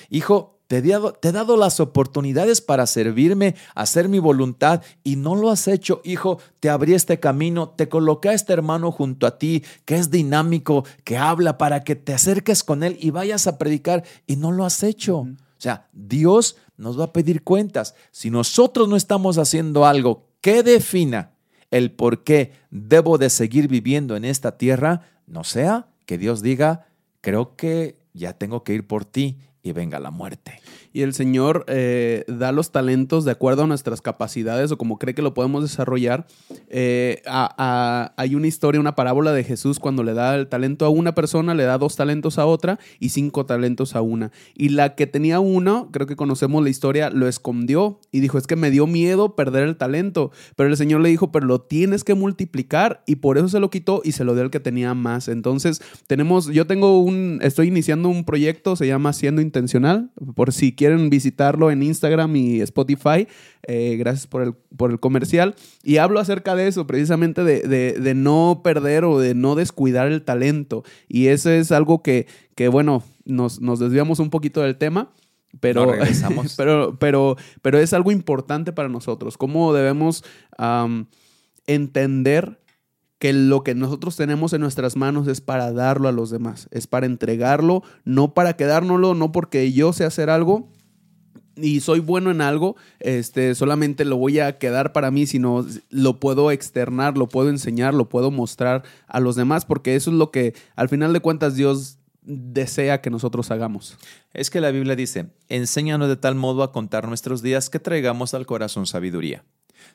[0.10, 5.16] Hijo, te he, dado, te he dado las oportunidades para servirme, hacer mi voluntad y
[5.16, 6.02] no lo has hecho.
[6.06, 10.12] Hijo, te abrí este camino, te coloqué a este hermano junto a ti, que es
[10.12, 14.52] dinámico, que habla para que te acerques con él y vayas a predicar y no
[14.52, 15.18] lo has hecho.
[15.20, 17.96] O sea, Dios nos va a pedir cuentas.
[18.12, 21.32] Si nosotros no estamos haciendo algo que defina
[21.72, 26.88] el por qué debo de seguir viviendo en esta tierra, no sea que Dios diga,
[27.22, 30.63] creo que ya tengo que ir por ti y venga la muerte.
[30.94, 35.16] Y el Señor eh, da los talentos de acuerdo a nuestras capacidades o como cree
[35.16, 36.28] que lo podemos desarrollar.
[36.70, 41.16] Eh, hay una historia, una parábola de Jesús cuando le da el talento a una
[41.16, 44.32] persona, le da dos talentos a otra y cinco talentos a una.
[44.56, 48.46] Y la que tenía uno, creo que conocemos la historia, lo escondió y dijo, es
[48.46, 50.32] que me dio miedo perder el talento.
[50.56, 53.72] Pero el Señor le dijo, pero lo tienes que multiplicar y por eso se lo
[53.72, 55.28] quitó y se lo dio al que tenía más.
[55.28, 60.74] Entonces, tenemos, yo tengo un, estoy iniciando un proyecto, se llama Siendo Intencional, por si
[60.84, 63.26] quieren visitarlo en Instagram y Spotify.
[63.66, 65.56] Eh, gracias por el, por el comercial.
[65.82, 70.84] Y hablo acerca de eso, precisamente de, no perder o de no descuidar el talento.
[71.08, 75.10] Y eso es algo que, que bueno, nos, nos desviamos un poquito del tema.
[75.62, 75.94] Pero,
[76.58, 79.38] pero, pero, pero es algo importante para nosotros.
[79.38, 80.26] Cómo debemos
[81.66, 82.60] entender
[83.24, 86.88] que lo que nosotros tenemos en nuestras manos es para darlo a los demás, es
[86.88, 90.68] para entregarlo, no para quedárnoslo, no porque yo sé hacer algo
[91.56, 96.20] y soy bueno en algo, este, solamente lo voy a quedar para mí, sino lo
[96.20, 100.30] puedo externar, lo puedo enseñar, lo puedo mostrar a los demás, porque eso es lo
[100.30, 103.98] que al final de cuentas Dios desea que nosotros hagamos.
[104.34, 108.34] Es que la Biblia dice, enséñanos de tal modo a contar nuestros días que traigamos
[108.34, 109.46] al corazón sabiduría.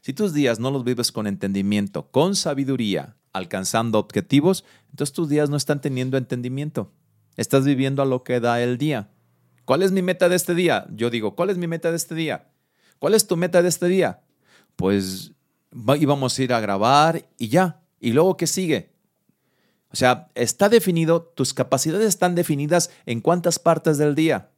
[0.01, 5.51] Si tus días no los vives con entendimiento, con sabiduría, alcanzando objetivos, entonces tus días
[5.51, 6.93] no están teniendo entendimiento.
[7.37, 9.11] Estás viviendo a lo que da el día.
[9.65, 10.87] ¿Cuál es mi meta de este día?
[10.95, 12.49] Yo digo, ¿cuál es mi meta de este día?
[12.99, 14.23] ¿Cuál es tu meta de este día?
[14.77, 15.33] Pues
[15.99, 17.83] íbamos a ir a grabar y ya.
[18.01, 18.93] ¿Y luego qué sigue?
[19.91, 24.51] O sea, está definido, tus capacidades están definidas en cuántas partes del día.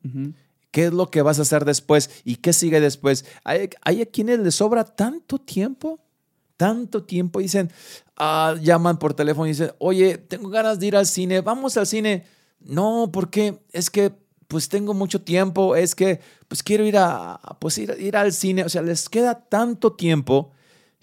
[0.70, 2.10] ¿Qué es lo que vas a hacer después?
[2.24, 3.24] ¿Y qué sigue después?
[3.44, 6.00] Hay, hay a quienes les sobra tanto tiempo,
[6.56, 7.40] tanto tiempo.
[7.40, 7.70] Dicen,
[8.16, 11.86] ah, llaman por teléfono y dicen, oye, tengo ganas de ir al cine, vamos al
[11.86, 12.24] cine.
[12.60, 14.12] No, porque es que
[14.46, 18.64] pues tengo mucho tiempo, es que pues quiero ir a pues ir, ir al cine,
[18.64, 20.50] o sea, les queda tanto tiempo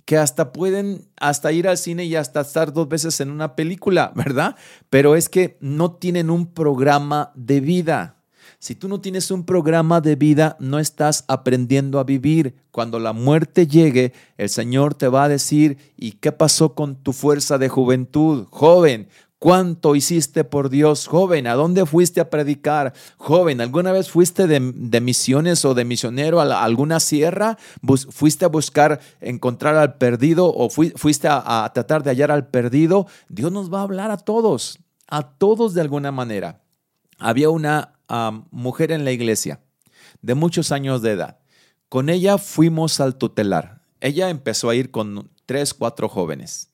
[0.04, 4.12] que hasta pueden hasta ir al cine y hasta estar dos veces en una película,
[4.16, 4.56] ¿verdad?
[4.90, 8.17] Pero es que no tienen un programa de vida.
[8.60, 12.56] Si tú no tienes un programa de vida, no estás aprendiendo a vivir.
[12.72, 17.14] Cuando la muerte llegue, el Señor te va a decir, ¿y qué pasó con tu
[17.14, 18.48] fuerza de juventud?
[18.50, 21.46] Joven, ¿Cuánto hiciste por Dios, joven?
[21.46, 22.94] ¿A dónde fuiste a predicar?
[23.18, 24.60] Joven, ¿alguna vez fuiste de,
[25.00, 27.60] misiones o de misionero a, alguna sierra?
[28.10, 33.06] ¿Fuiste a buscar encontrar al perdido o fuiste a tratar de hallar al perdido?
[33.30, 36.64] Dios nos va a hablar a todos, a todos de alguna manera.
[37.20, 37.97] Había una
[38.52, 39.62] mujer en la iglesia
[40.22, 41.40] de muchos años de edad.
[41.90, 43.82] Con ella fuimos al tutelar.
[44.02, 46.70] Ella empezó a ir con tres, cuatro jóvenes.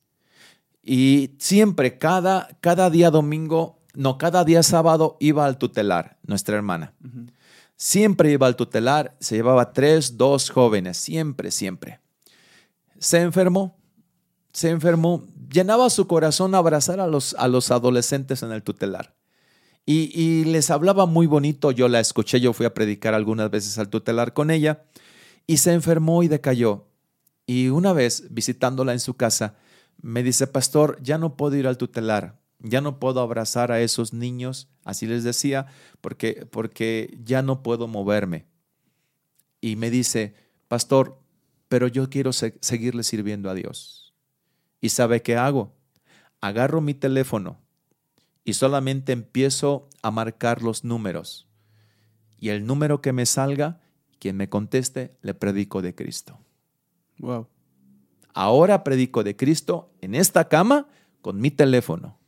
[0.81, 6.93] Y siempre, cada, cada día domingo, no, cada día sábado iba al tutelar, nuestra hermana.
[7.77, 11.99] Siempre iba al tutelar, se llevaba tres, dos jóvenes, siempre, siempre.
[12.99, 13.77] Se enfermó,
[14.51, 19.13] se enfermó, llenaba su corazón abrazar a los, a los adolescentes en el tutelar.
[19.85, 23.89] Y, les hablaba muy bonito, yo la escuché, yo fui a predicar algunas veces al
[23.89, 24.85] tutelar con ella,
[25.45, 26.87] y se enfermó y decayó.
[27.45, 29.57] Y una vez, visitándola en su casa,
[30.01, 34.13] me dice, pastor, ya no puedo ir al tutelar, ya no puedo abrazar a esos
[34.13, 35.67] niños, así les decía,
[35.99, 38.45] porque, porque ya no puedo moverme.
[39.59, 40.35] Y me dice,
[40.69, 41.19] pastor,
[41.67, 44.13] pero yo quiero seguirle sirviendo a Dios.
[44.79, 45.75] ¿Y sabe qué hago?
[46.39, 47.62] Agarro mi teléfono
[48.43, 51.47] y solamente empiezo a marcar los números.
[52.39, 53.79] Y el número que me salga,
[54.19, 56.39] quien me conteste, le predico de Cristo.
[57.19, 57.47] Wow.
[58.33, 60.87] Ahora predico de Cristo en esta cama
[61.21, 62.19] con mi teléfono.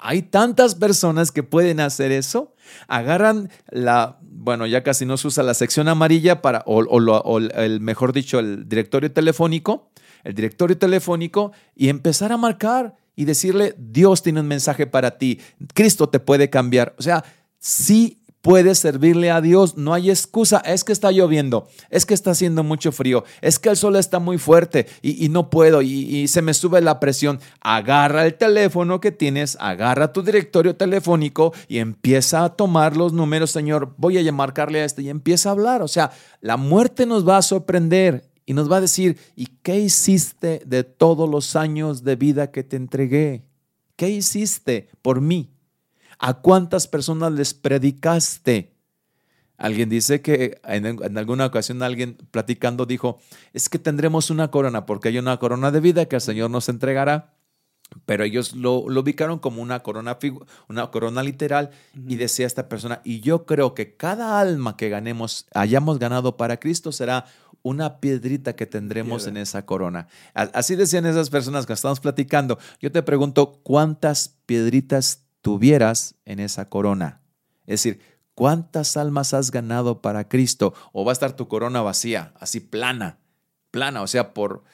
[0.00, 2.54] hay tantas personas que pueden hacer eso.
[2.86, 7.80] Agarran la, bueno, ya casi no se usa la sección amarilla para, o, o el,
[7.80, 9.90] mejor dicho, el directorio telefónico,
[10.22, 15.40] el directorio telefónico y empezar a marcar y decirle, Dios tiene un mensaje para ti,
[15.74, 16.94] Cristo te puede cambiar.
[16.98, 17.24] O sea,
[17.58, 22.30] sí puedes servirle a Dios, no hay excusa, es que está lloviendo, es que está
[22.30, 26.42] haciendo mucho frío, es que el sol está muy fuerte y, no puedo y, se
[26.42, 27.40] me sube la presión.
[27.60, 33.50] Agarra el teléfono que tienes, agarra tu directorio telefónico y empieza a tomar los números,
[33.50, 35.82] Señor, voy a marcarle a este y empieza a hablar.
[35.82, 39.78] O sea, la muerte nos va a sorprender y nos va a decir, ¿y qué
[39.78, 43.44] hiciste de todos los años de vida que te entregué?
[43.94, 45.52] ¿Qué hiciste por mí?
[46.18, 48.74] ¿A cuántas personas les predicaste?
[49.56, 53.20] Alguien dice que en, alguna ocasión alguien platicando dijo,
[53.52, 56.68] es que tendremos una corona porque hay una corona de vida que el Señor nos
[56.68, 57.32] entregará.
[58.06, 60.18] Pero ellos lo, lo, ubicaron como una corona,
[60.68, 61.70] una corona literal
[62.06, 66.58] y decía esta persona, y yo creo que cada alma que ganemos, hayamos ganado para
[66.58, 67.26] Cristo será
[67.62, 70.08] una piedrita que tendremos en esa corona.
[70.34, 72.58] Así decían esas personas que estamos platicando.
[72.80, 77.20] Yo te pregunto, ¿cuántas piedritas tuvieras en esa corona?
[77.66, 78.00] Es decir,
[78.34, 80.74] ¿cuántas almas has ganado para Cristo?
[80.92, 83.18] ¿O va a estar tu corona vacía, así plana,
[83.70, 84.64] plana, o sea, por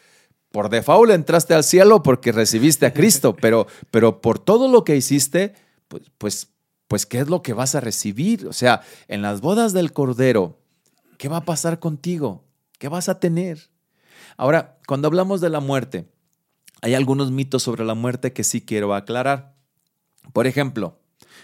[0.52, 4.96] por default entraste al cielo porque recibiste a Cristo, pero, pero por todo lo que
[4.96, 5.54] hiciste,
[5.88, 6.48] pues, pues,
[6.88, 8.46] pues, ¿qué es lo que vas a recibir?
[8.46, 10.59] O sea, en las bodas del Cordero,
[11.18, 12.44] ¿qué va a pasar contigo?
[12.78, 13.70] ¿Qué vas a tener?
[14.37, 16.09] Ahora, cuando hablamos de la muerte,
[16.82, 19.54] hay algunos mitos sobre la muerte que sí quiero aclarar.
[20.32, 20.98] Por ejemplo,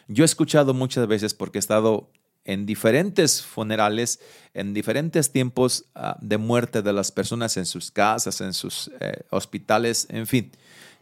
[0.08, 2.10] yo he escuchado muchas veces, porque he estado
[2.44, 4.20] en diferentes funerales,
[4.54, 9.24] en diferentes tiempos ah, de muerte de las personas en sus casas, en sus eh,
[9.30, 10.50] hospitales, en fin.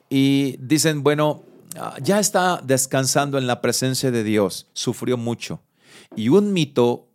[0.08, 1.42] Y dicen, bueno,
[1.76, 5.60] ah, ya está descansando en la presencia de Dios, sufrió mucho.
[6.16, 7.08] Y un mito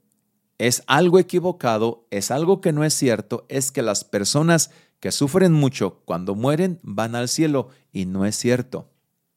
[0.58, 5.54] es algo equivocado, es algo que no es cierto, es que las personas que sufren
[5.54, 8.90] mucho cuando mueren van al cielo y no es cierto,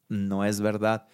[0.09, 1.07] no es verdad.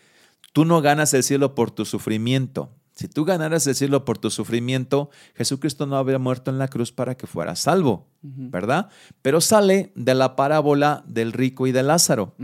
[0.52, 4.30] Tú no ganas el cielo por tu sufrimiento, si tú ganaras el cielo por tu
[4.30, 8.88] sufrimiento, Jesucristo no habría muerto en la cruz para que fueras salvo, ¿verdad?
[9.20, 12.34] Pero sale de la parábola del rico y de Lázaro,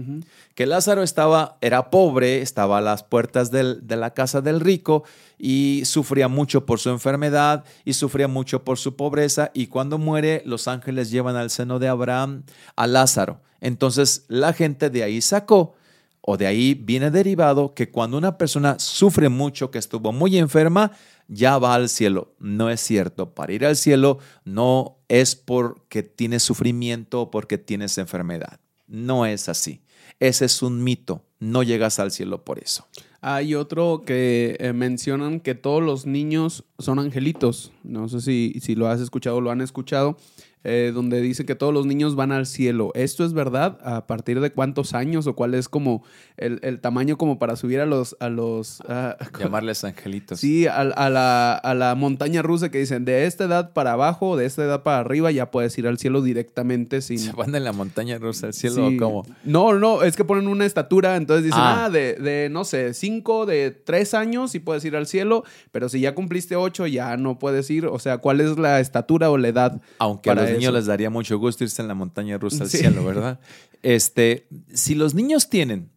[0.57, 5.05] que Lázaro estaba, era pobre, estaba a las puertas de la casa del rico
[5.39, 10.43] y sufría mucho por su enfermedad y sufría mucho por su pobreza y cuando muere
[10.45, 12.43] los ángeles llevan al seno de Abraham
[12.75, 13.41] a Lázaro.
[13.61, 15.75] Entonces la gente de ahí sacó
[16.21, 20.93] o de ahí viene derivado que cuando una persona sufre mucho, que estuvo muy enferma,
[21.29, 22.35] ya va al cielo.
[22.39, 23.35] No es cierto.
[23.35, 28.61] Para ir al cielo no es porque tienes sufrimiento o porque tienes enfermedad.
[28.87, 29.83] No es así.
[30.19, 31.25] Ese es un mito.
[31.39, 32.87] No llegas al cielo por eso.
[33.23, 37.73] Hay otro que eh, mencionan que todos los niños son angelitos.
[37.83, 40.17] No sé si, si lo has escuchado o lo han escuchado.
[40.63, 42.91] Eh, donde dice que todos los niños van al cielo.
[42.95, 43.79] ¿Esto es verdad?
[43.83, 46.05] ¿A partir de cuántos años o cuál es como
[46.37, 48.15] el, tamaño como para subir a los...
[48.21, 48.83] A los
[49.39, 50.39] Llamarles angelitos.
[50.39, 54.45] Sí, a, la, a, la, montaña rusa que dicen de esta edad para abajo, de
[54.45, 57.19] esta edad para arriba, ya puedes ir al cielo directamente sin...
[57.21, 59.25] ¿Se van en la montaña rusa al cielo o cómo?
[59.45, 62.93] No, no, es que ponen una estatura, entonces dicen, ah, ah de, de, no sé,
[62.93, 65.43] cinco, de tres años y puedes ir al cielo,
[65.73, 67.87] pero si ya cumpliste ocho ya no puedes ir.
[67.87, 69.81] O sea, ¿cuál es la estatura o la edad?
[69.99, 73.41] Aunque para niños les daría mucho gusto irse en la montaña rusa al cielo, ¿verdad?
[73.83, 75.91] Este, si los niños tienen,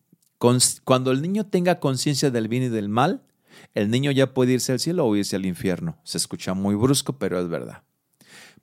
[0.84, 3.24] cuando el niño tenga conciencia del bien y del mal,
[3.74, 5.98] el niño ya puede irse al cielo o irse al infierno.
[6.04, 7.84] Se escucha muy brusco, pero es verdad.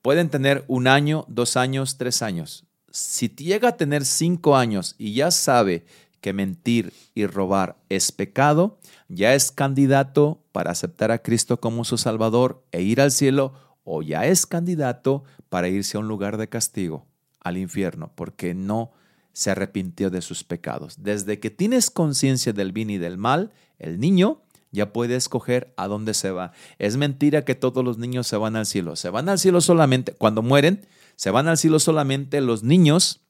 [0.02, 2.64] Pueden tener un año, dos años, tres años.
[2.90, 5.84] Si llega a tener cinco años y ya sabe
[6.20, 11.98] que mentir y robar es pecado, ya es candidato para aceptar a Cristo como su
[11.98, 13.54] Salvador e ir al cielo
[13.92, 17.06] o ya es candidato para irse a un lugar de castigo,
[17.40, 18.92] al infierno, porque no
[19.32, 21.02] se arrepintió de sus pecados.
[21.02, 25.88] Desde que tienes conciencia del bien y del mal, el niño ya puede escoger a
[25.88, 26.52] dónde se va.
[26.78, 28.94] Es mentira que todos los niños se van al cielo.
[28.94, 33.22] Se van al cielo solamente, cuando mueren, se van al cielo solamente los niños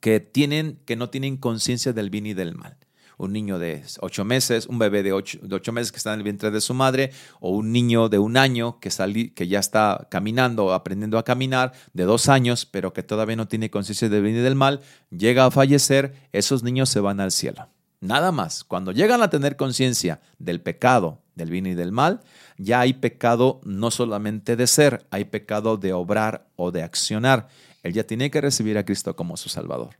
[0.00, 2.78] que, tienen, que no tienen conciencia del bien y del mal
[3.24, 6.50] un niño de ocho meses, un bebé de ocho, meses que está en el vientre
[6.50, 8.90] de su madre, o un niño de un año que,
[9.34, 13.70] que ya está caminando aprendiendo a caminar, de dos años, pero que todavía no tiene
[13.70, 14.80] conciencia del bien y del mal,
[15.10, 17.68] llega a fallecer, esos niños se van al cielo.
[18.00, 22.20] Nada más, cuando llegan a tener conciencia del pecado, del bien y del mal,
[22.58, 27.46] ya hay pecado no solamente de ser, hay pecado de obrar o de accionar.
[27.84, 29.96] Él ya tiene que recibir a Cristo como su Salvador.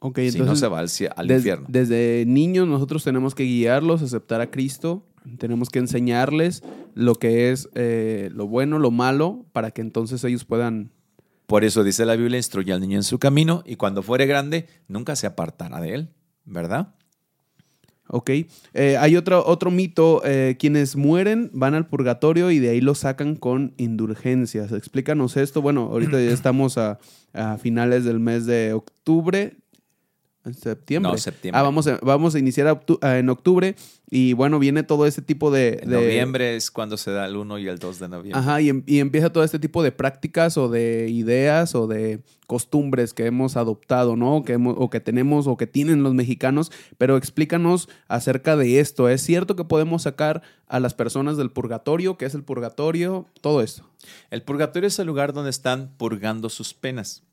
[0.00, 0.36] Entonces.
[0.36, 1.66] no se va al, infierno.
[1.68, 5.04] Desde niños nosotros tenemos que guiarlos, aceptar a Cristo,
[5.38, 6.62] tenemos que enseñarles
[6.94, 10.92] lo que es eh, lo bueno, lo malo, para que entonces ellos puedan.
[11.46, 14.66] Por eso dice la Biblia: instruye al niño en su camino y cuando fuere grande
[14.86, 16.08] nunca se apartará de él,
[16.44, 16.94] ¿verdad?
[18.08, 18.30] Ok.
[18.74, 20.22] Eh, hay otro, otro mito.
[20.24, 24.70] Eh, quienes mueren van al purgatorio y de ahí lo sacan con indulgencias.
[24.70, 25.60] Explícanos esto.
[25.60, 27.00] Bueno, ahorita ya estamos a,
[27.32, 29.56] a finales del mes de octubre
[30.46, 31.12] en septiembre.
[31.12, 31.58] No, septiembre.
[31.58, 33.74] Ah, vamos a, vamos a iniciar en octubre
[34.08, 35.82] y bueno, viene todo ese tipo de...
[35.84, 38.38] noviembre es cuando se da el 1 y el 2 de noviembre.
[38.38, 42.20] Ajá, y, em, y, empieza todo este tipo de prácticas o de ideas o de
[42.46, 44.44] costumbres que hemos adoptado, ¿no?
[44.44, 49.08] Que o que tenemos o que tienen los mexicanos, pero explícanos acerca de esto.
[49.08, 52.16] ¿Es cierto que podemos sacar a las personas del purgatorio?
[52.16, 53.26] ¿Qué es el purgatorio?
[53.40, 53.90] Todo esto.
[54.30, 57.24] El purgatorio es el lugar donde están purgando sus penas.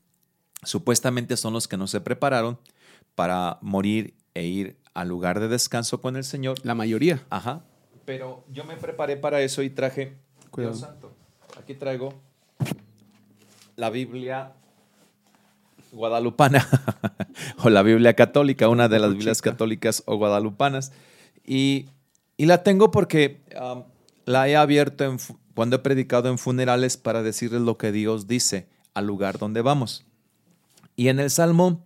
[0.64, 2.58] Supuestamente son los que no se prepararon
[3.16, 6.58] para morir e ir al lugar de descanso con el Señor.
[6.64, 7.24] La mayoría.
[7.30, 7.64] Ajá.
[8.06, 10.18] Pero yo me preparé para eso y traje,
[10.52, 10.76] Cuidado.
[10.76, 11.16] santo,
[11.58, 12.14] aquí traigo
[13.76, 14.54] la Biblia
[15.92, 16.68] guadalupana
[17.64, 20.92] o la Biblia católica, una de las Biblias católicas o guadalupanas.
[21.46, 21.88] Y,
[22.38, 23.84] la tengo porque um,
[24.26, 25.16] la he abierto
[25.56, 30.06] cuando he predicado en funerales para decirles lo que Dios dice al lugar donde vamos.
[30.98, 31.86] Y en el Salmo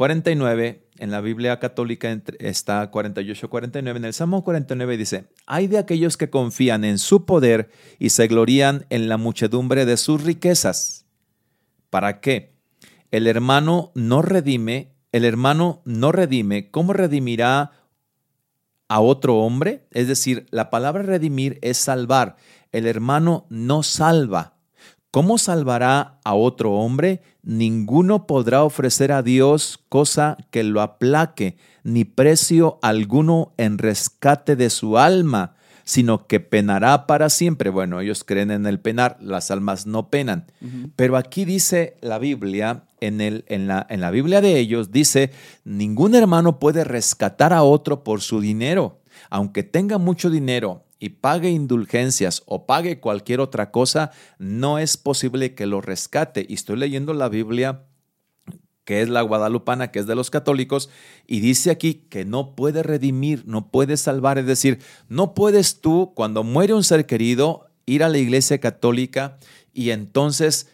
[0.00, 6.16] 49, en la Biblia católica está 48-49, en el Salmo 49 dice, hay de aquellos
[6.16, 11.04] que confían en su poder y se glorían en la muchedumbre de sus riquezas.
[11.90, 12.54] ¿Para qué?
[13.10, 17.72] El hermano no redime, el hermano no redime, ¿cómo redimirá
[18.88, 19.86] a otro hombre?
[19.90, 22.36] Es decir, la palabra redimir es salvar.
[22.72, 24.59] El hermano no salva.
[25.10, 27.20] ¿Cómo salvará a otro hombre?
[27.42, 34.70] Ninguno podrá ofrecer a Dios cosa que lo aplaque, ni precio alguno en rescate de
[34.70, 37.70] su alma, sino que penará para siempre.
[37.70, 40.46] Bueno, ellos creen en el penar, las almas no penan.
[40.94, 45.32] Pero aquí dice la Biblia, en, el, en, la, en la Biblia de ellos, dice,
[45.64, 49.00] ningún hermano puede rescatar a otro por su dinero.
[49.28, 55.54] Aunque tenga mucho dinero y pague indulgencias o pague cualquier otra cosa, no es posible
[55.54, 56.46] que lo rescate.
[56.48, 57.86] Y estoy leyendo la Biblia
[58.84, 60.90] que es la guadalupana, que es de los católicos,
[61.26, 66.12] y dice aquí que no puede redimir, no puede salvar, es decir, no puedes tú,
[66.16, 69.38] cuando muere un ser querido, ir a la iglesia católica
[69.72, 70.68] y entonces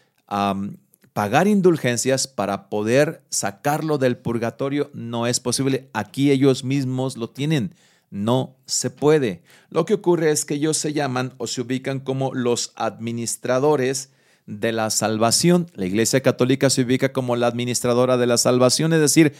[1.13, 5.89] pagar indulgencias para poder sacarlo del purgatorio, no es posible.
[5.93, 7.75] Aquí ellos mismos lo tienen
[8.09, 9.41] no se puede.
[9.69, 14.11] Lo que ocurre es que ellos se llaman o se ubican como los administradores
[14.45, 15.67] de la salvación.
[15.75, 19.33] La Iglesia Católica se ubica como la administradora de la salvación, es decir,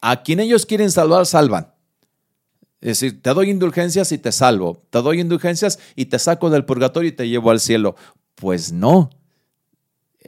[0.00, 1.72] a quien ellos quieren salvar, salvan.
[2.80, 6.64] Es decir, te doy indulgencias y te salvo, te doy indulgencias y te saco del
[6.64, 7.96] purgatorio y te llevo al cielo.
[8.36, 9.10] Pues no,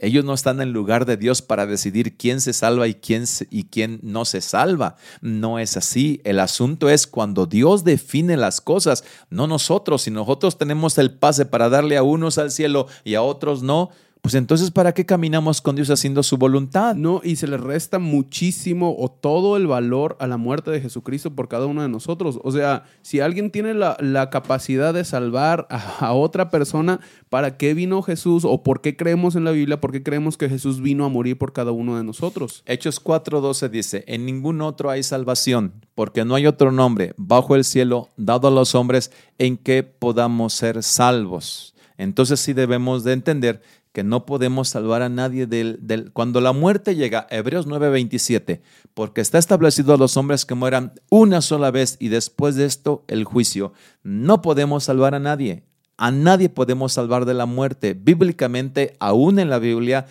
[0.01, 3.65] ellos no están en lugar de Dios para decidir quién se salva y quién, y
[3.65, 4.95] quién no se salva.
[5.21, 6.21] No es así.
[6.23, 10.01] El asunto es cuando Dios define las cosas, no nosotros.
[10.01, 13.91] Si nosotros tenemos el pase para darle a unos al cielo y a otros no,
[14.21, 16.93] pues entonces, ¿para qué caminamos con Dios haciendo su voluntad?
[16.93, 21.33] No, y se le resta muchísimo o todo el valor a la muerte de Jesucristo
[21.33, 22.39] por cada uno de nosotros.
[22.43, 26.99] O sea, si alguien tiene la, capacidad de salvar a, otra persona,
[27.29, 28.45] ¿para qué vino Jesús?
[28.45, 29.81] ¿O por qué creemos en la Biblia?
[29.81, 32.61] ¿Por qué creemos que Jesús vino a morir por cada uno de nosotros?
[32.67, 37.63] Hechos 4.12 dice, en ningún otro hay salvación, porque no hay otro nombre bajo el
[37.63, 41.70] cielo dado a los hombres en que podamos ser salvos.
[42.01, 43.61] Entonces sí debemos de entender
[43.93, 48.61] que no podemos salvar a nadie del, Cuando la muerte llega, Hebreos 9:27,
[48.95, 53.05] porque está establecido a los hombres que mueran una sola vez y después de esto
[53.07, 53.73] el juicio.
[54.01, 55.63] No podemos salvar a nadie.
[55.95, 57.93] A nadie podemos salvar de la muerte.
[57.93, 60.07] Bíblicamente, aún en la Biblia,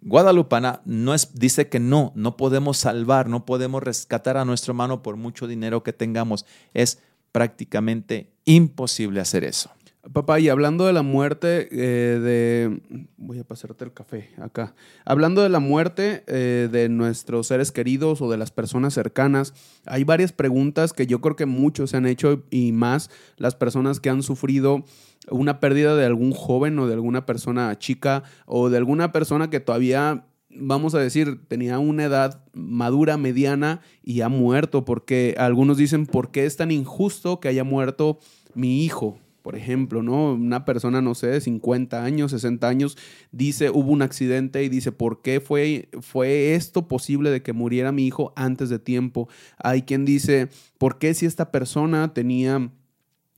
[0.00, 5.02] Guadalupana no es, dice que no, no podemos salvar, no podemos rescatar a nuestro hermano
[5.02, 6.46] por mucho dinero que tengamos.
[6.72, 7.00] Es
[7.32, 9.72] prácticamente imposible hacer eso.
[10.10, 13.06] Papá, y hablando de la muerte eh, de...
[13.16, 14.74] Voy a pasarte el café acá.
[15.04, 19.54] Hablando de la muerte eh, de nuestros seres queridos o de las personas cercanas,
[19.86, 24.00] hay varias preguntas que yo creo que muchos se han hecho y más las personas
[24.00, 24.84] que han sufrido
[25.30, 29.60] una pérdida de algún joven o de alguna persona chica o de alguna persona que
[29.60, 36.06] todavía vamos a decir, tenía una edad madura, mediana y ha muerto, porque algunos dicen,
[36.06, 38.18] ¿por qué es tan injusto que haya muerto
[38.54, 39.18] mi hijo?
[39.42, 40.32] Por ejemplo, ¿no?
[40.32, 42.96] Una persona, no sé, de 50 años, 60 años,
[43.32, 47.92] dice, hubo un accidente y dice, ¿por qué fue, fue esto posible de que muriera
[47.92, 49.28] mi hijo antes de tiempo?
[49.58, 52.70] Hay quien dice, ¿por qué si esta persona tenía...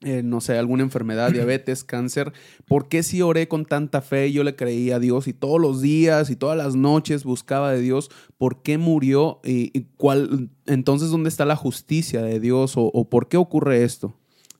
[0.02, 2.34] Eh, no sé, alguna enfermedad, diabetes, cáncer,
[2.66, 5.80] ¿por qué si oré con tanta fe, yo le creí a Dios y todos los
[5.80, 9.40] días y todas las noches buscaba de Dios, ¿por qué murió?
[9.44, 14.14] ¿Y, cuál, entonces, ¿dónde está la justicia de Dios o, o por qué ocurre esto?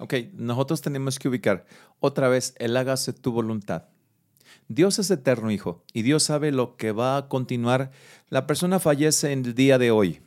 [0.05, 1.65] Ok, nosotros tenemos que ubicar
[1.99, 3.85] otra vez el hágase tu voluntad.
[4.69, 7.91] Dios es eterno, hijo, y Dios sabe lo que va a continuar.
[8.29, 10.21] La persona fallece en el día de hoy.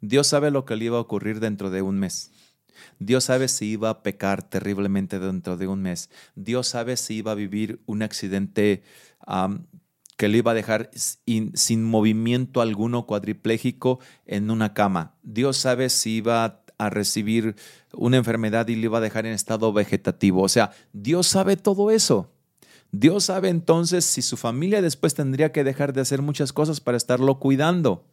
[0.00, 2.30] Dios sabe lo que le iba a ocurrir dentro de un mes.
[3.00, 6.10] Dios sabe si iba a pecar terriblemente dentro de un mes.
[6.36, 8.84] Dios sabe si iba a vivir un accidente
[10.16, 15.16] que le iba a dejar sin movimiento alguno cuadripléjico en una cama.
[15.24, 17.56] Dios sabe si iba a a recibir
[17.92, 20.42] una enfermedad y le iba a dejar en estado vegetativo.
[20.42, 22.30] O sea, Dios sabe todo eso.
[22.92, 26.96] Dios sabe entonces si su familia después tendría que dejar de hacer muchas cosas para
[26.96, 28.04] estarlo cuidando.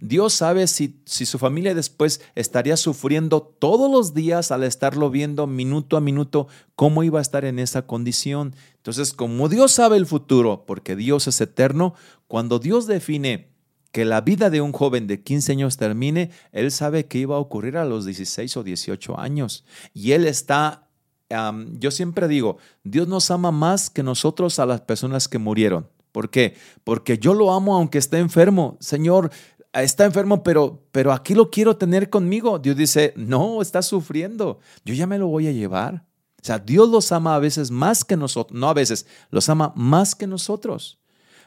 [0.00, 5.46] Dios sabe si, si su familia después estaría sufriendo todos los días al estarlo viendo
[5.46, 6.46] minuto a minuto,
[6.76, 8.54] cómo iba a estar en esa condición.
[8.76, 11.94] Entonces, como Dios sabe el futuro, porque Dios es eterno,
[12.28, 13.50] cuando Dios define
[13.92, 17.40] que la vida de un joven de 15 años termine, Él sabe que iba a
[17.40, 19.64] ocurrir a los 16 o 18 años.
[19.92, 20.88] Y Él está,
[21.28, 25.88] yo siempre digo, Dios nos ama más que nosotros a las personas que murieron.
[26.12, 26.56] ¿Por qué?
[26.84, 28.76] Porque yo lo amo aunque esté enfermo.
[28.80, 29.30] Señor,
[29.72, 32.58] está enfermo, pero, pero aquí lo quiero tener conmigo.
[32.58, 34.58] Dios dice, no, está sufriendo.
[34.84, 36.06] Yo ya me lo voy a llevar.
[36.40, 39.72] O sea, Dios los ama a veces más que nosotros, no a veces, los ama
[39.76, 40.99] más que nosotros.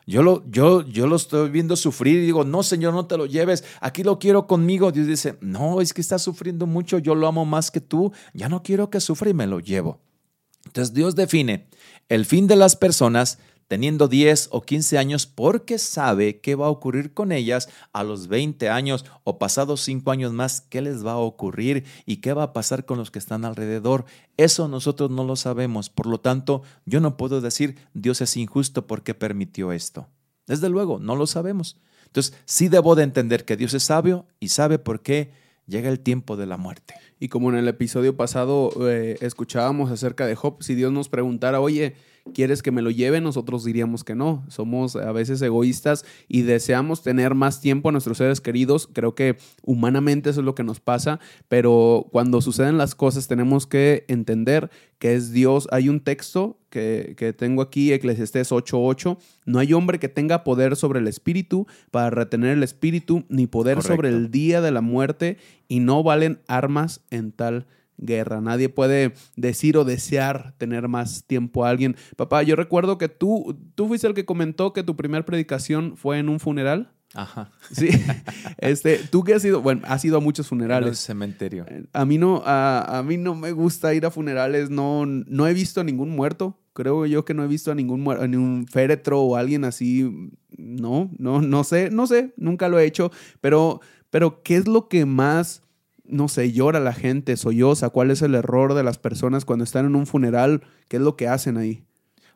[0.06, 3.26] Yo lo, yo, yo lo estoy viendo sufrir y digo, no, Señor, no te lo
[3.26, 4.92] lleves, aquí lo quiero conmigo.
[4.92, 8.50] Dios dice, no, es que está sufriendo mucho, yo lo amo más que tú, ya
[8.50, 10.02] no quiero que sufra y me lo llevo.
[10.66, 11.68] Entonces Dios define
[12.10, 13.40] el fin de las personas
[13.74, 18.28] teniendo 10 o 15 años porque sabe qué va a ocurrir con ellas a los
[18.28, 22.44] 20 años o pasados 5 años más, qué les va a ocurrir y qué va
[22.44, 24.06] a pasar con los que están alrededor.
[24.38, 25.90] Eso nosotros no lo sabemos.
[25.90, 30.08] Por lo tanto, yo no puedo decir Dios es injusto porque permitió esto.
[30.46, 31.82] Desde luego, no lo sabemos.
[32.06, 35.32] Entonces, sí debo de entender que Dios es sabio y sabe por qué
[35.66, 36.94] llega el tiempo de la muerte.
[37.20, 41.62] Y como en el episodio pasado eh, escuchábamos acerca de Job, si Dios nos preguntara,
[41.62, 41.96] oye,
[42.34, 43.20] ¿Quieres que me lo lleve?
[43.20, 44.46] Nosotros diríamos que no.
[44.48, 48.88] Somos a veces egoístas y deseamos tener más tiempo a nuestros seres queridos.
[48.92, 53.68] Creo que humanamente eso es lo que nos pasa, pero cuando suceden las cosas tenemos
[53.68, 55.68] que entender que es Dios.
[55.72, 59.18] Hay un texto que, que tengo aquí, Eclesiastés 8:8.
[59.46, 63.84] No hay hombre que tenga poder sobre el espíritu para retener el espíritu, ni poder
[63.84, 65.38] sobre el día de la muerte,
[65.74, 67.66] y no valen armas en tal
[67.98, 68.42] guerra.
[68.42, 71.96] Nadie puede decir o desear tener más tiempo a alguien.
[72.16, 76.20] Papá, yo recuerdo que tú, tú fuiste el que comentó que tu primera predicación fue
[76.20, 76.94] en un funeral.
[77.16, 77.50] Ajá.
[77.72, 77.90] Sí.
[78.60, 80.90] Este, tú que has ido, bueno, has ido a muchos funerales.
[80.90, 81.66] En cementerio.
[81.68, 84.70] Eh, a mí no, a, a, mí no me gusta ir a funerales.
[84.70, 86.60] No, no he visto a ningún muerto.
[86.74, 90.32] Creo yo que no he visto a ningún muerto, ni un féretro o alguien así.
[90.56, 92.32] No, no, no sé, no sé.
[92.38, 93.12] Nunca lo he hecho.
[93.42, 95.63] Pero, pero ¿qué es lo que más
[96.06, 97.90] no sé, llora la gente, solloza?
[97.90, 100.64] ¿Cuál es el error de las personas cuando están en un funeral?
[100.88, 101.86] ¿Qué es lo que hacen ahí?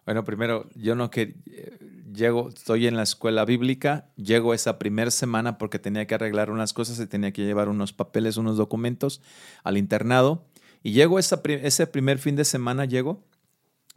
[0.05, 1.77] Bueno, primero, yo no que eh,
[2.13, 6.71] llego, estoy en la escuela bíblica, llego esa primera semana porque tenía que arreglar unas
[6.71, 9.21] cosas y tenía que llevar unos papeles, unos documentos
[9.63, 10.45] al internado.
[10.81, 13.25] Y llego esa, ese primer fin de semana, llego,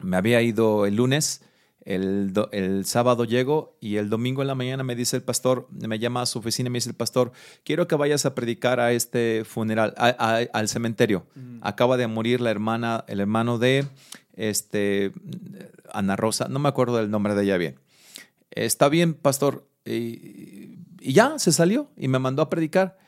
[0.01, 1.43] me había ido el lunes,
[1.85, 5.99] el, el, sábado llego y el domingo en la mañana me dice el pastor, me
[5.99, 7.33] llama a su oficina y me dice el pastor,
[7.65, 11.27] quiero que vayas a predicar a este funeral, al cementerio.
[11.63, 13.87] Acaba de morir la hermana, el hermano de
[14.35, 15.13] este,
[15.93, 17.79] Ana Rosa, no me acuerdo del nombre de ella bien.
[18.51, 19.69] Está bien, pastor.
[19.85, 22.99] Y, ya, se salió y me mandó a predicar.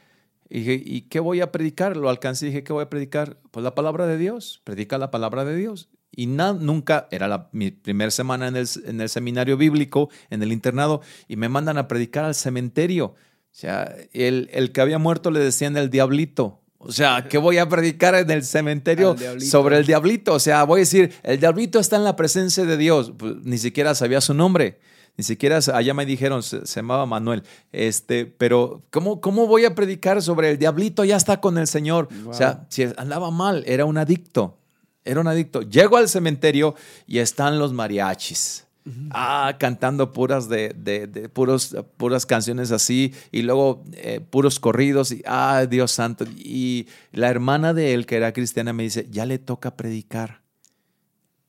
[0.48, 1.96] Y dije, ¿y qué voy a predicar?
[1.96, 3.38] Lo alcancé y dije, ¿qué voy a predicar?
[3.50, 5.88] Pues la palabra de Dios, predica la palabra de Dios.
[6.14, 10.52] Y nunca, era la, mi primera semana en el, en el, seminario bíblico, en el
[10.52, 13.06] internado, y me mandan a predicar al cementerio.
[13.06, 16.60] O sea, el, el que había muerto le decían el diablito.
[16.84, 20.34] O sea, ¿qué voy a predicar en el cementerio sobre el diablito?
[20.34, 23.12] O sea, voy a decir, el diablito está en la presencia de Dios.
[23.16, 24.80] Pues, ni siquiera sabía su nombre.
[25.16, 27.42] Ni siquiera, allá me dijeron, se, llamaba Manuel.
[27.70, 31.04] Este, pero, ¿cómo, ¿cómo voy a predicar sobre el diablito?
[31.04, 32.08] Ya está con el Señor.
[32.26, 34.58] O sea, si andaba mal, era un adicto.
[35.04, 35.62] Era un adicto.
[35.62, 36.74] Llego al cementerio
[37.06, 38.66] y están los mariachis.
[39.10, 45.22] Ah, cantando puras de, de, puros, puras canciones así y luego eh, puros corridos y
[45.24, 46.24] ah, Dios santo.
[46.36, 50.41] Y la hermana de él, que era cristiana, me dice, ya le toca predicar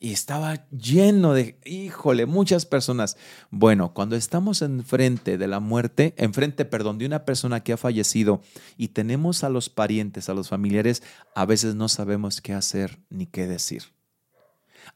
[0.03, 3.15] y estaba lleno de, híjole, muchas personas.
[3.51, 8.41] Bueno, cuando estamos enfrente de la muerte, enfrente, perdón, de una persona que ha fallecido
[8.75, 11.03] y tenemos a los parientes, a los familiares,
[11.35, 13.83] a veces no sabemos qué hacer ni qué decir.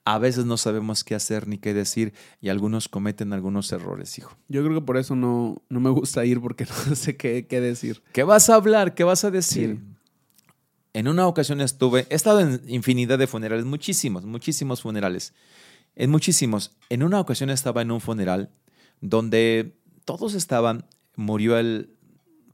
[0.03, 4.35] A veces no sabemos qué hacer ni qué decir y algunos cometen algunos errores, hijo.
[4.49, 7.61] Yo creo que por eso no, no me gusta ir porque no sé qué, qué
[7.61, 8.03] decir.
[8.11, 8.93] ¿Qué vas a hablar?
[8.93, 9.79] ¿Qué vas a decir?
[10.97, 15.31] En una ocasión estuve, he estado en infinidad de funerales, muchísimos, muchísimos funerales.
[15.95, 16.71] En muchísimos.
[16.89, 18.49] En una ocasión estaba en un funeral
[18.99, 21.95] donde todos estaban, murió el,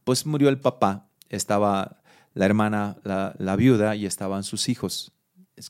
[0.04, 2.02] pues murió el papá, estaba
[2.34, 5.14] la hermana, la, viuda y estaban sus hijos,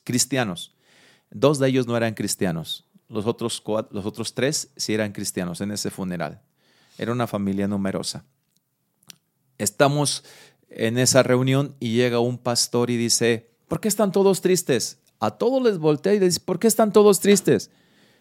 [0.02, 0.74] cristianos.
[1.30, 3.62] Dos de ellos no eran cristianos, los otros,
[3.92, 6.42] los otros tres sí eran cristianos en ese funeral.
[6.98, 8.24] Era una familia numerosa.
[9.58, 10.24] Estamos
[10.76, 14.98] en esa reunión y llega un pastor y dice, ¿por qué están todos tristes?
[15.20, 17.70] A todos les voltea y dice, ¿por qué están todos tristes?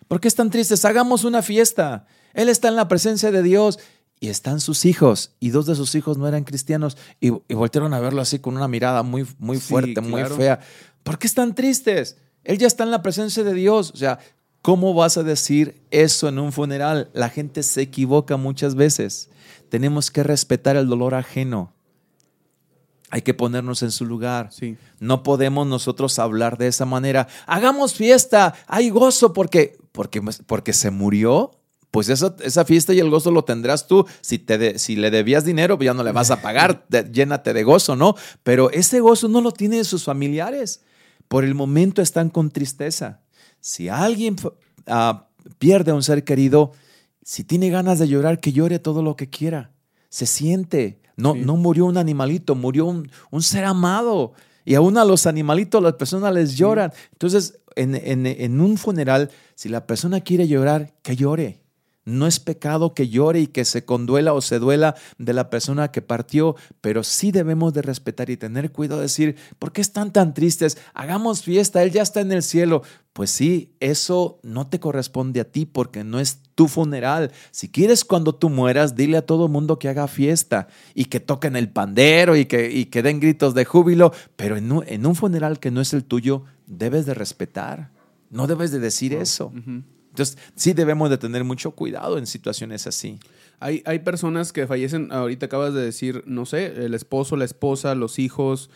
[0.08, 0.86] ¿Por qué están tristes?
[0.86, 2.08] Hagamos una fiesta.
[2.34, 3.80] Él está en la presencia de Dios
[4.20, 7.99] y están sus hijos, y dos de sus hijos no eran cristianos, y, voltearon a
[7.99, 10.62] verlo así con una mirada muy, muy fuerte, muy fea.
[11.04, 12.16] ¿Por qué están tristes?
[12.45, 13.91] Él ya está en la presencia de Dios.
[13.93, 14.20] O sea,
[14.62, 17.10] ¿cómo vas a decir eso en un funeral?
[17.14, 19.30] La gente se equivoca muchas veces.
[19.70, 21.74] Tenemos que respetar el dolor ajeno.
[23.14, 24.49] Hay que ponernos en su lugar.
[24.51, 24.76] Sí.
[24.99, 27.28] No podemos nosotros hablar de esa manera.
[27.45, 31.51] Hagamos fiesta, hay gozo porque, porque, porque se murió
[31.91, 34.07] pues esa, esa, fiesta y el gozo lo tendrás tú.
[34.22, 37.64] Si, te si le debías dinero, pues ya no le vas a pagar, llénate de
[37.64, 38.16] gozo, ¿no?
[38.41, 40.82] Pero ese gozo no lo tienen sus familiares.
[41.28, 43.22] Por el momento están con tristeza.
[43.59, 44.38] Si alguien
[44.88, 45.28] ah,
[45.59, 46.72] pierde a un ser querido,
[47.22, 49.70] si tiene ganas de llorar, que llore todo lo que quiera.
[50.09, 51.03] Se siente.
[51.16, 54.34] No, no murió un animalito, murió un, un, ser amado.
[54.66, 56.91] Y aún a los animalitos, las personas les lloran.
[57.11, 61.62] Entonces, en, en, en un funeral, si la persona quiere llorar, que llore
[62.06, 65.91] no es pecado que llore y que se conduela o se duela de la persona
[65.91, 70.12] que partió, pero sí debemos de respetar y tener cuidado de decir, ¿por qué están
[70.12, 70.78] tan tristes?
[70.93, 72.84] Hagamos fiesta, Él ya está en el cielo.
[73.14, 77.32] Pues sí, eso no te corresponde a ti porque no es tu funeral.
[77.51, 81.20] Si quieres cuando tú mueras, dile a todo el mundo que haga fiesta y que
[81.20, 85.06] toquen el pandero y que, y que den gritos de júbilo, pero en un, en
[85.06, 87.91] un, funeral que no es el tuyo, debes de respetar.
[88.32, 89.54] No debes de decir eso.
[90.14, 93.20] Entonces, sí debemos de tener mucho cuidado en situaciones así.
[93.59, 97.95] Hay, hay personas que fallecen, ahorita acabas de decir, no sé, el esposo, la esposa,
[97.95, 98.70] los hijos,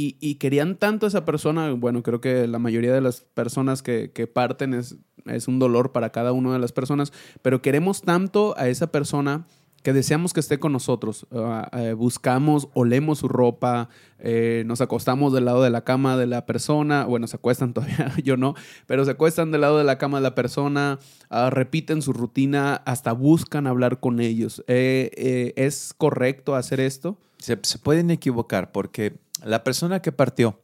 [0.00, 4.12] y, querían tanto a esa persona, bueno, creo que la mayoría de las personas que,
[4.12, 7.12] que, parten es, es un dolor para cada una de las personas,
[7.42, 9.46] pero queremos tanto a esa persona
[9.82, 11.26] que deseamos que esté con nosotros.
[11.32, 16.26] Ah, eh, buscamos, olemos su ropa, eh, nos acostamos del lado de la cama de
[16.26, 18.54] la persona, bueno, se acuestan todavía, yo no,
[18.86, 20.98] pero se acuestan del lado de la cama de la persona,
[21.30, 24.64] ah, repiten su rutina, hasta buscan hablar con ellos.
[24.66, 27.18] Eh, ¿Es correcto hacer esto?
[27.38, 30.60] Se, pueden equivocar porque la persona que partió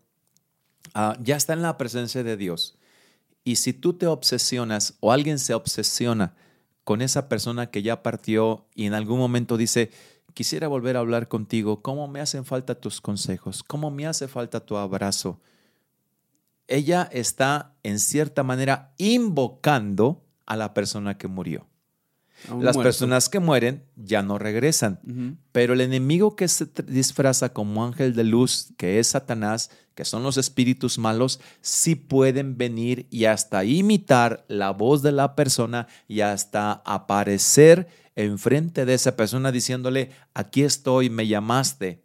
[0.93, 2.79] ah, ya está en la presencia de Dios.
[3.45, 6.35] Y si tú te obsesionas o alguien se obsesiona,
[6.85, 9.91] con esa persona que ya partió y en algún momento dice,
[10.35, 13.62] quisiera volver a hablar contigo, ¿cómo me hacen falta tus consejos?
[13.62, 15.41] ¿Cómo me hace falta tu abrazo?
[16.68, 21.66] Ella está en cierta manera invocando a la persona que murió.
[22.61, 28.14] Las personas que mueren ya no regresan, pero el enemigo que se disfraza como ángel
[28.14, 33.65] de luz, que es Satanás, que son los espíritus malos, sí pueden venir y hasta
[33.65, 40.63] imitar la voz de la persona y hasta aparecer enfrente de esa persona diciéndole, aquí
[40.63, 42.04] estoy, me llamaste,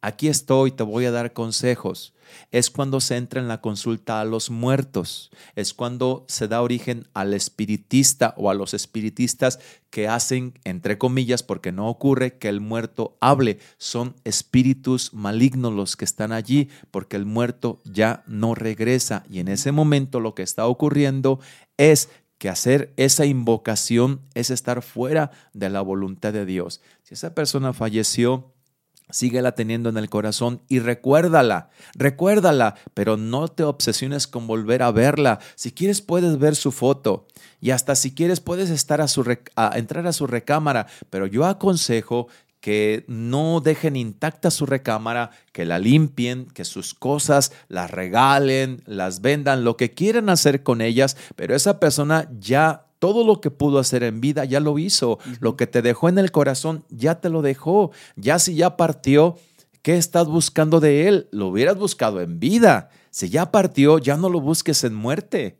[0.00, 2.14] aquí estoy, te voy a dar consejos.
[2.52, 7.08] Es cuando se entra en la consulta a los muertos, es cuando se da origen
[7.12, 9.58] al espiritista o a los espiritistas
[9.90, 15.96] que hacen, entre comillas, porque no ocurre que el muerto hable, son espíritus malignos los
[15.96, 19.24] que están allí, porque el muerto ya no regresa.
[19.28, 21.40] Y en ese momento lo que está ocurriendo
[21.76, 26.80] es que hacer esa invocación es estar fuera de la voluntad de Dios.
[27.02, 28.54] Si esa persona falleció,
[29.12, 34.90] Síguela teniendo en el corazón y recuérdala, recuérdala, pero no te obsesiones con volver a
[34.90, 35.40] verla.
[35.54, 37.26] Si quieres puedes ver su foto
[37.60, 42.28] y hasta si quieres puedes entrar a su recámara, pero yo aconsejo
[42.60, 49.22] que no dejen intacta su recámara, que la limpien, que sus cosas las regalen, las
[49.22, 53.80] vendan, lo que quieran hacer con ellas, pero esa persona ya todo lo que pudo
[53.80, 55.18] hacer en vida ya lo hizo.
[55.40, 57.90] Lo que te dejó en el corazón ya te lo dejó.
[58.14, 59.36] Ya si ya partió,
[59.82, 61.28] ¿qué estás buscando de él?
[61.32, 62.90] Lo hubieras buscado en vida.
[63.10, 65.58] Si ya partió, ya no lo busques en muerte.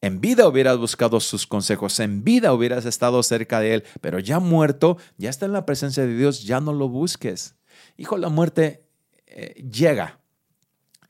[0.00, 4.38] En vida hubieras buscado sus consejos, en vida hubieras estado cerca de él, pero ya
[4.38, 7.56] muerto, ya está en la presencia de Dios, ya no lo busques.
[7.96, 8.86] Hijo, la muerte
[9.26, 10.20] eh, llega.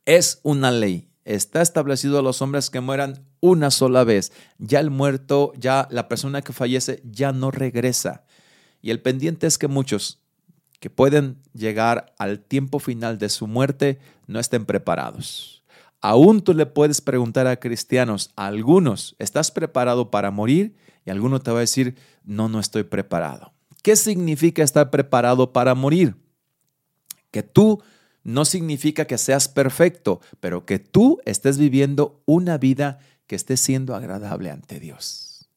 [0.07, 4.33] Es una ley está establecido a los hombres que mueran una sola vez.
[4.59, 8.25] Ya el muerto, ya la persona que fallece, ya no regresa.
[8.81, 10.21] Y el pendiente es que muchos
[10.81, 15.65] que pueden llegar al tiempo final de su muerte no estén preparados.
[16.01, 20.77] Aún tú le puedes preguntar a cristianos, a algunos, ¿estás preparado para morir?
[21.05, 23.53] Y alguno te va a decir, no, no estoy preparado.
[23.83, 26.15] ¿Qué significa estar preparado para morir?
[27.33, 27.83] Que tú
[28.23, 33.95] no significa que seas perfecto, pero que tú estés viviendo una vida que esté siendo
[33.95, 35.49] agradable ante Dios.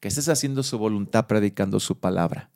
[0.00, 2.48] Que estés haciendo su voluntad predicando su palabra.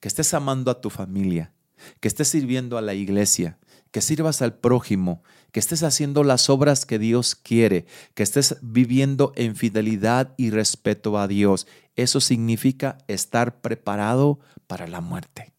[0.00, 1.52] Que estés amando a tu familia.
[2.00, 3.58] Que estés sirviendo a la iglesia.
[3.92, 5.22] que sirvas al prójimo,
[5.52, 7.84] que estés haciendo las obras que Dios quiere,
[8.14, 11.66] que estés viviendo en fidelidad y respeto a Dios.
[11.94, 15.51] Eso significa estar preparado para la muerte.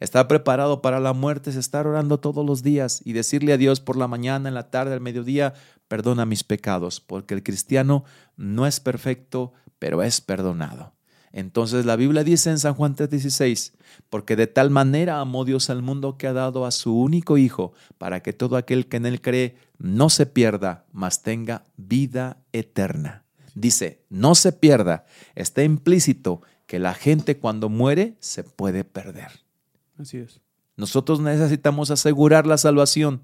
[0.00, 3.80] Estar preparado para la muerte es estar orando todos los días y decirle a Dios
[3.80, 5.54] por la mañana, en la tarde, al mediodía,
[5.88, 8.04] perdona mis pecados, porque el cristiano
[8.36, 10.92] no es perfecto, pero es perdonado.
[11.32, 13.72] Entonces la Biblia dice en San Juan 3:16,
[14.08, 17.72] porque de tal manera amó Dios al mundo que ha dado a su único Hijo,
[17.98, 23.24] para que todo aquel que en él cree no se pierda, mas tenga vida eterna.
[23.54, 29.45] Dice, no se pierda, está implícito que la gente cuando muere se puede perder.
[29.98, 30.40] Así es.
[30.76, 33.22] Nosotros necesitamos asegurar la salvación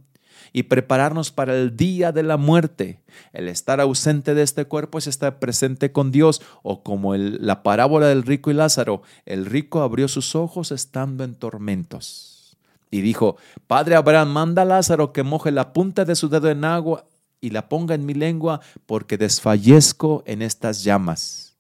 [0.53, 3.01] y prepararnos para el día de la muerte.
[3.33, 8.09] El estar ausente de este cuerpo es estar presente con Dios o como la parábola
[8.09, 12.57] del rico y Lázaro, el rico abrió sus ojos estando en tormentos.
[12.91, 16.65] Y dijo, Padre Abraham, manda a Lázaro que moje la punta de su dedo en
[16.65, 17.07] agua
[17.41, 21.52] y la ponga en mi lengua porque desfallezco en estas llamas.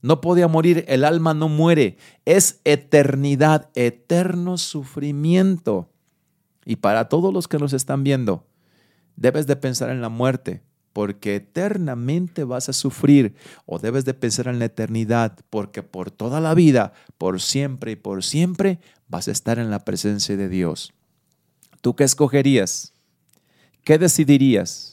[0.00, 5.90] No podía morir, el alma no muere, es eternidad, eterno sufrimiento.
[6.64, 8.46] Y para todos los que nos están viendo,
[9.16, 13.34] debes de pensar en la muerte, porque eternamente vas a sufrir,
[13.66, 17.96] o debes de pensar en la eternidad, porque por toda la vida, por siempre y
[17.96, 18.78] por siempre,
[19.08, 20.92] vas a estar en la presencia de Dios.
[21.80, 22.92] ¿Tú qué escogerías?
[23.84, 24.87] ¿Qué decidirías?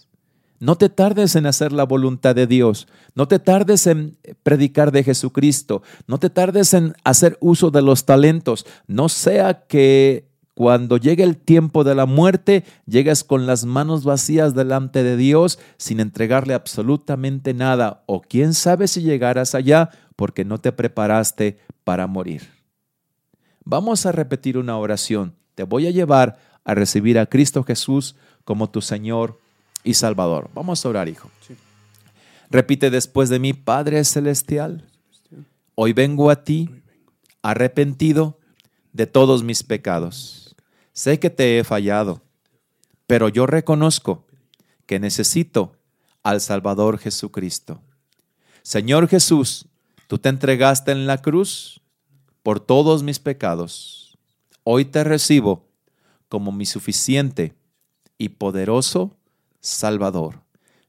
[0.66, 5.03] No te tardes en hacer la voluntad de Dios, no te tardes en predicar de
[5.03, 11.22] Jesucristo, no te tardes en hacer uso de los talentos, no sea que cuando llegue
[11.22, 16.55] el tiempo de la muerte, llegas con las manos vacías delante de Dios sin entregarle
[16.55, 22.41] absolutamente nada, o quién sabe si llegarás allá porque no te preparaste para morir.
[23.63, 25.36] Vamos a repetir una oración.
[25.53, 29.44] Te voy a llevar a recibir a Cristo Jesús como tu Señor
[29.86, 30.49] y Salvador.
[30.53, 31.31] Vamos a orar, hijo.
[32.49, 34.86] Repite después de mí, Padre Celestial,
[35.75, 36.69] hoy vengo a ti
[37.41, 38.38] arrepentido
[38.91, 40.45] de todos mis pecados
[40.95, 42.21] Sé que te he fallado,
[43.05, 44.25] pero yo reconozco
[44.86, 45.75] que necesito
[46.23, 47.81] al Salvador Jesucristo.
[48.63, 49.65] Señor Jesús,
[50.07, 51.81] tú te entregaste en la cruz
[52.43, 54.17] por todos mis pecados.
[54.63, 55.67] Hoy te recibo
[56.29, 57.53] como mi suficiente
[58.17, 59.17] y poderoso
[59.66, 60.41] Salvador.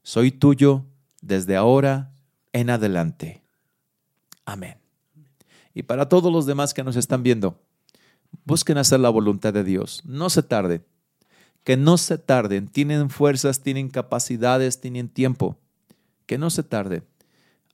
[0.03, 0.85] Soy tuyo
[1.21, 2.13] desde ahora
[2.53, 3.43] en adelante.
[4.45, 4.77] Amén.
[5.73, 7.59] Y para todos los demás que nos están viendo,
[8.45, 10.01] Busquen hacer la voluntad de Dios.
[10.05, 10.85] No se tarden.
[11.63, 12.67] Que no se tarden.
[12.67, 15.57] Tienen fuerzas, tienen capacidades, tienen tiempo.
[16.25, 17.03] Que no se tarden.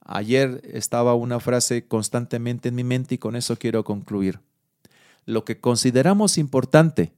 [0.01, 4.39] Ayer estaba una frase constantemente en mi mente y con eso quiero concluir.
[5.25, 7.13] Lo que consideramos importante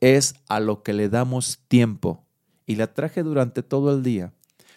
[0.00, 2.24] es a lo que le damos tiempo.
[2.66, 4.32] Y la traje durante todo el día.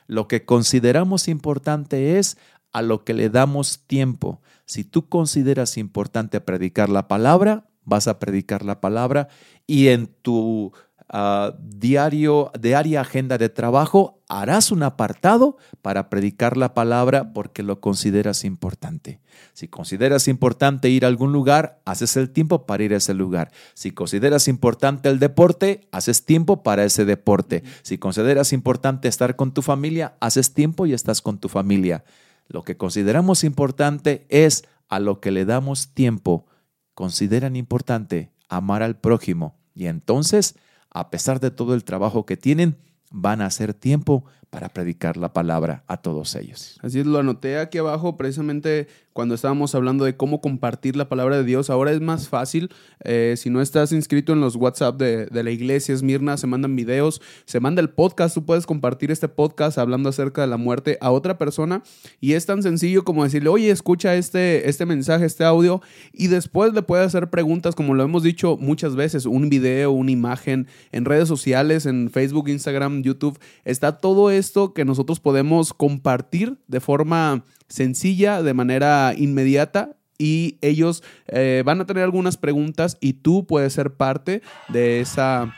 [0.08, 2.38] Lo que consideramos importante es
[2.72, 4.42] a lo que le damos tiempo.
[4.66, 9.30] Si tú consideras importante predicar la palabra, vas a predicar la palabra
[9.66, 10.74] y en tu
[11.14, 17.80] uh, diario, diaria agenda de trabajo harás un apartado para predicar la palabra porque lo
[17.80, 19.20] consideras importante.
[19.54, 23.52] Si consideras importante ir a algún lugar, haces el tiempo para ir a ese lugar.
[23.74, 27.64] Si consideras importante el deporte, haces tiempo para ese deporte.
[27.84, 32.04] Si consideras importante estar con tu familia, haces tiempo y estás con tu familia.
[32.48, 36.46] Lo que consideramos importante es a lo que le damos tiempo
[36.94, 40.56] consideran importante amar al prójimo y entonces,
[40.96, 42.78] a pesar de todo el trabajo que tienen,
[43.12, 46.80] van a hacer tiempo para predicar la palabra a todos ellos.
[46.82, 51.38] Así es, lo anoté aquí abajo precisamente cuando estábamos hablando de cómo compartir la palabra
[51.38, 51.70] de Dios.
[51.70, 52.70] Ahora es más fácil.
[53.06, 57.22] Eh, si no estás inscrito en los WhatsApp de, la iglesia Esmirna, se mandan videos,
[57.46, 58.36] se manda el podcast.
[58.36, 61.82] Tú puedes compartir este podcast hablando acerca de la muerte a otra persona.
[62.20, 65.82] Y es tan sencillo como decirle, oye, escucha este, este mensaje, este audio.
[66.12, 70.12] Y después le puedes hacer preguntas, como lo hemos dicho muchas veces, un video, una
[70.12, 73.40] imagen en redes sociales, en Facebook, Instagram, YouTube.
[73.64, 81.04] Está todo esto que nosotros podemos compartir de forma sencilla, de manera inmediata y ellos
[81.28, 85.54] eh, van a tener algunas preguntas y tú puedes ser parte de esa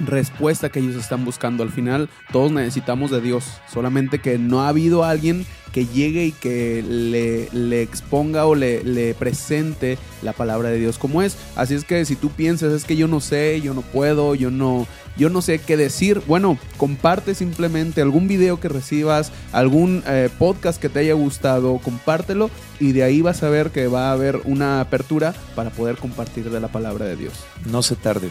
[0.00, 1.62] respuesta que ellos están buscando.
[1.62, 6.30] Al final, todos necesitamos de Dios, solamente que no ha habido alguien que llegue y
[6.30, 11.36] que le, exponga o le, le, presente la palabra de Dios como es.
[11.56, 14.52] Así es que si tú piensas, es que yo no sé, yo no puedo, yo
[14.52, 14.86] no,
[15.16, 20.80] yo no sé qué decir, bueno, comparte simplemente algún video que recibas, algún eh, podcast
[20.80, 24.42] que te haya gustado, compártelo y de ahí vas a ver que va a haber
[24.44, 27.34] una apertura para poder compartir de la palabra de Dios.
[27.66, 28.30] No se tarden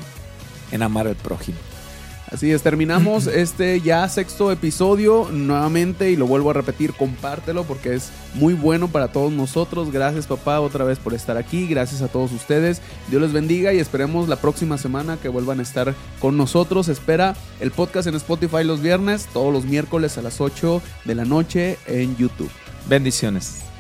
[0.74, 1.58] en amar al prójimo.
[2.34, 7.94] Así es, terminamos este ya sexto episodio nuevamente y lo vuelvo a repetir, compártelo porque
[7.94, 9.92] es muy bueno para todos nosotros.
[9.92, 12.82] Gracias papá otra vez por estar aquí, gracias a todos ustedes.
[13.08, 16.88] Dios les bendiga y esperemos la próxima semana que vuelvan a estar con nosotros.
[16.88, 21.26] Espera el podcast en Spotify los viernes, todos los miércoles a las 8 de la
[21.26, 22.50] noche en YouTube.
[22.90, 23.73] Bendiciones.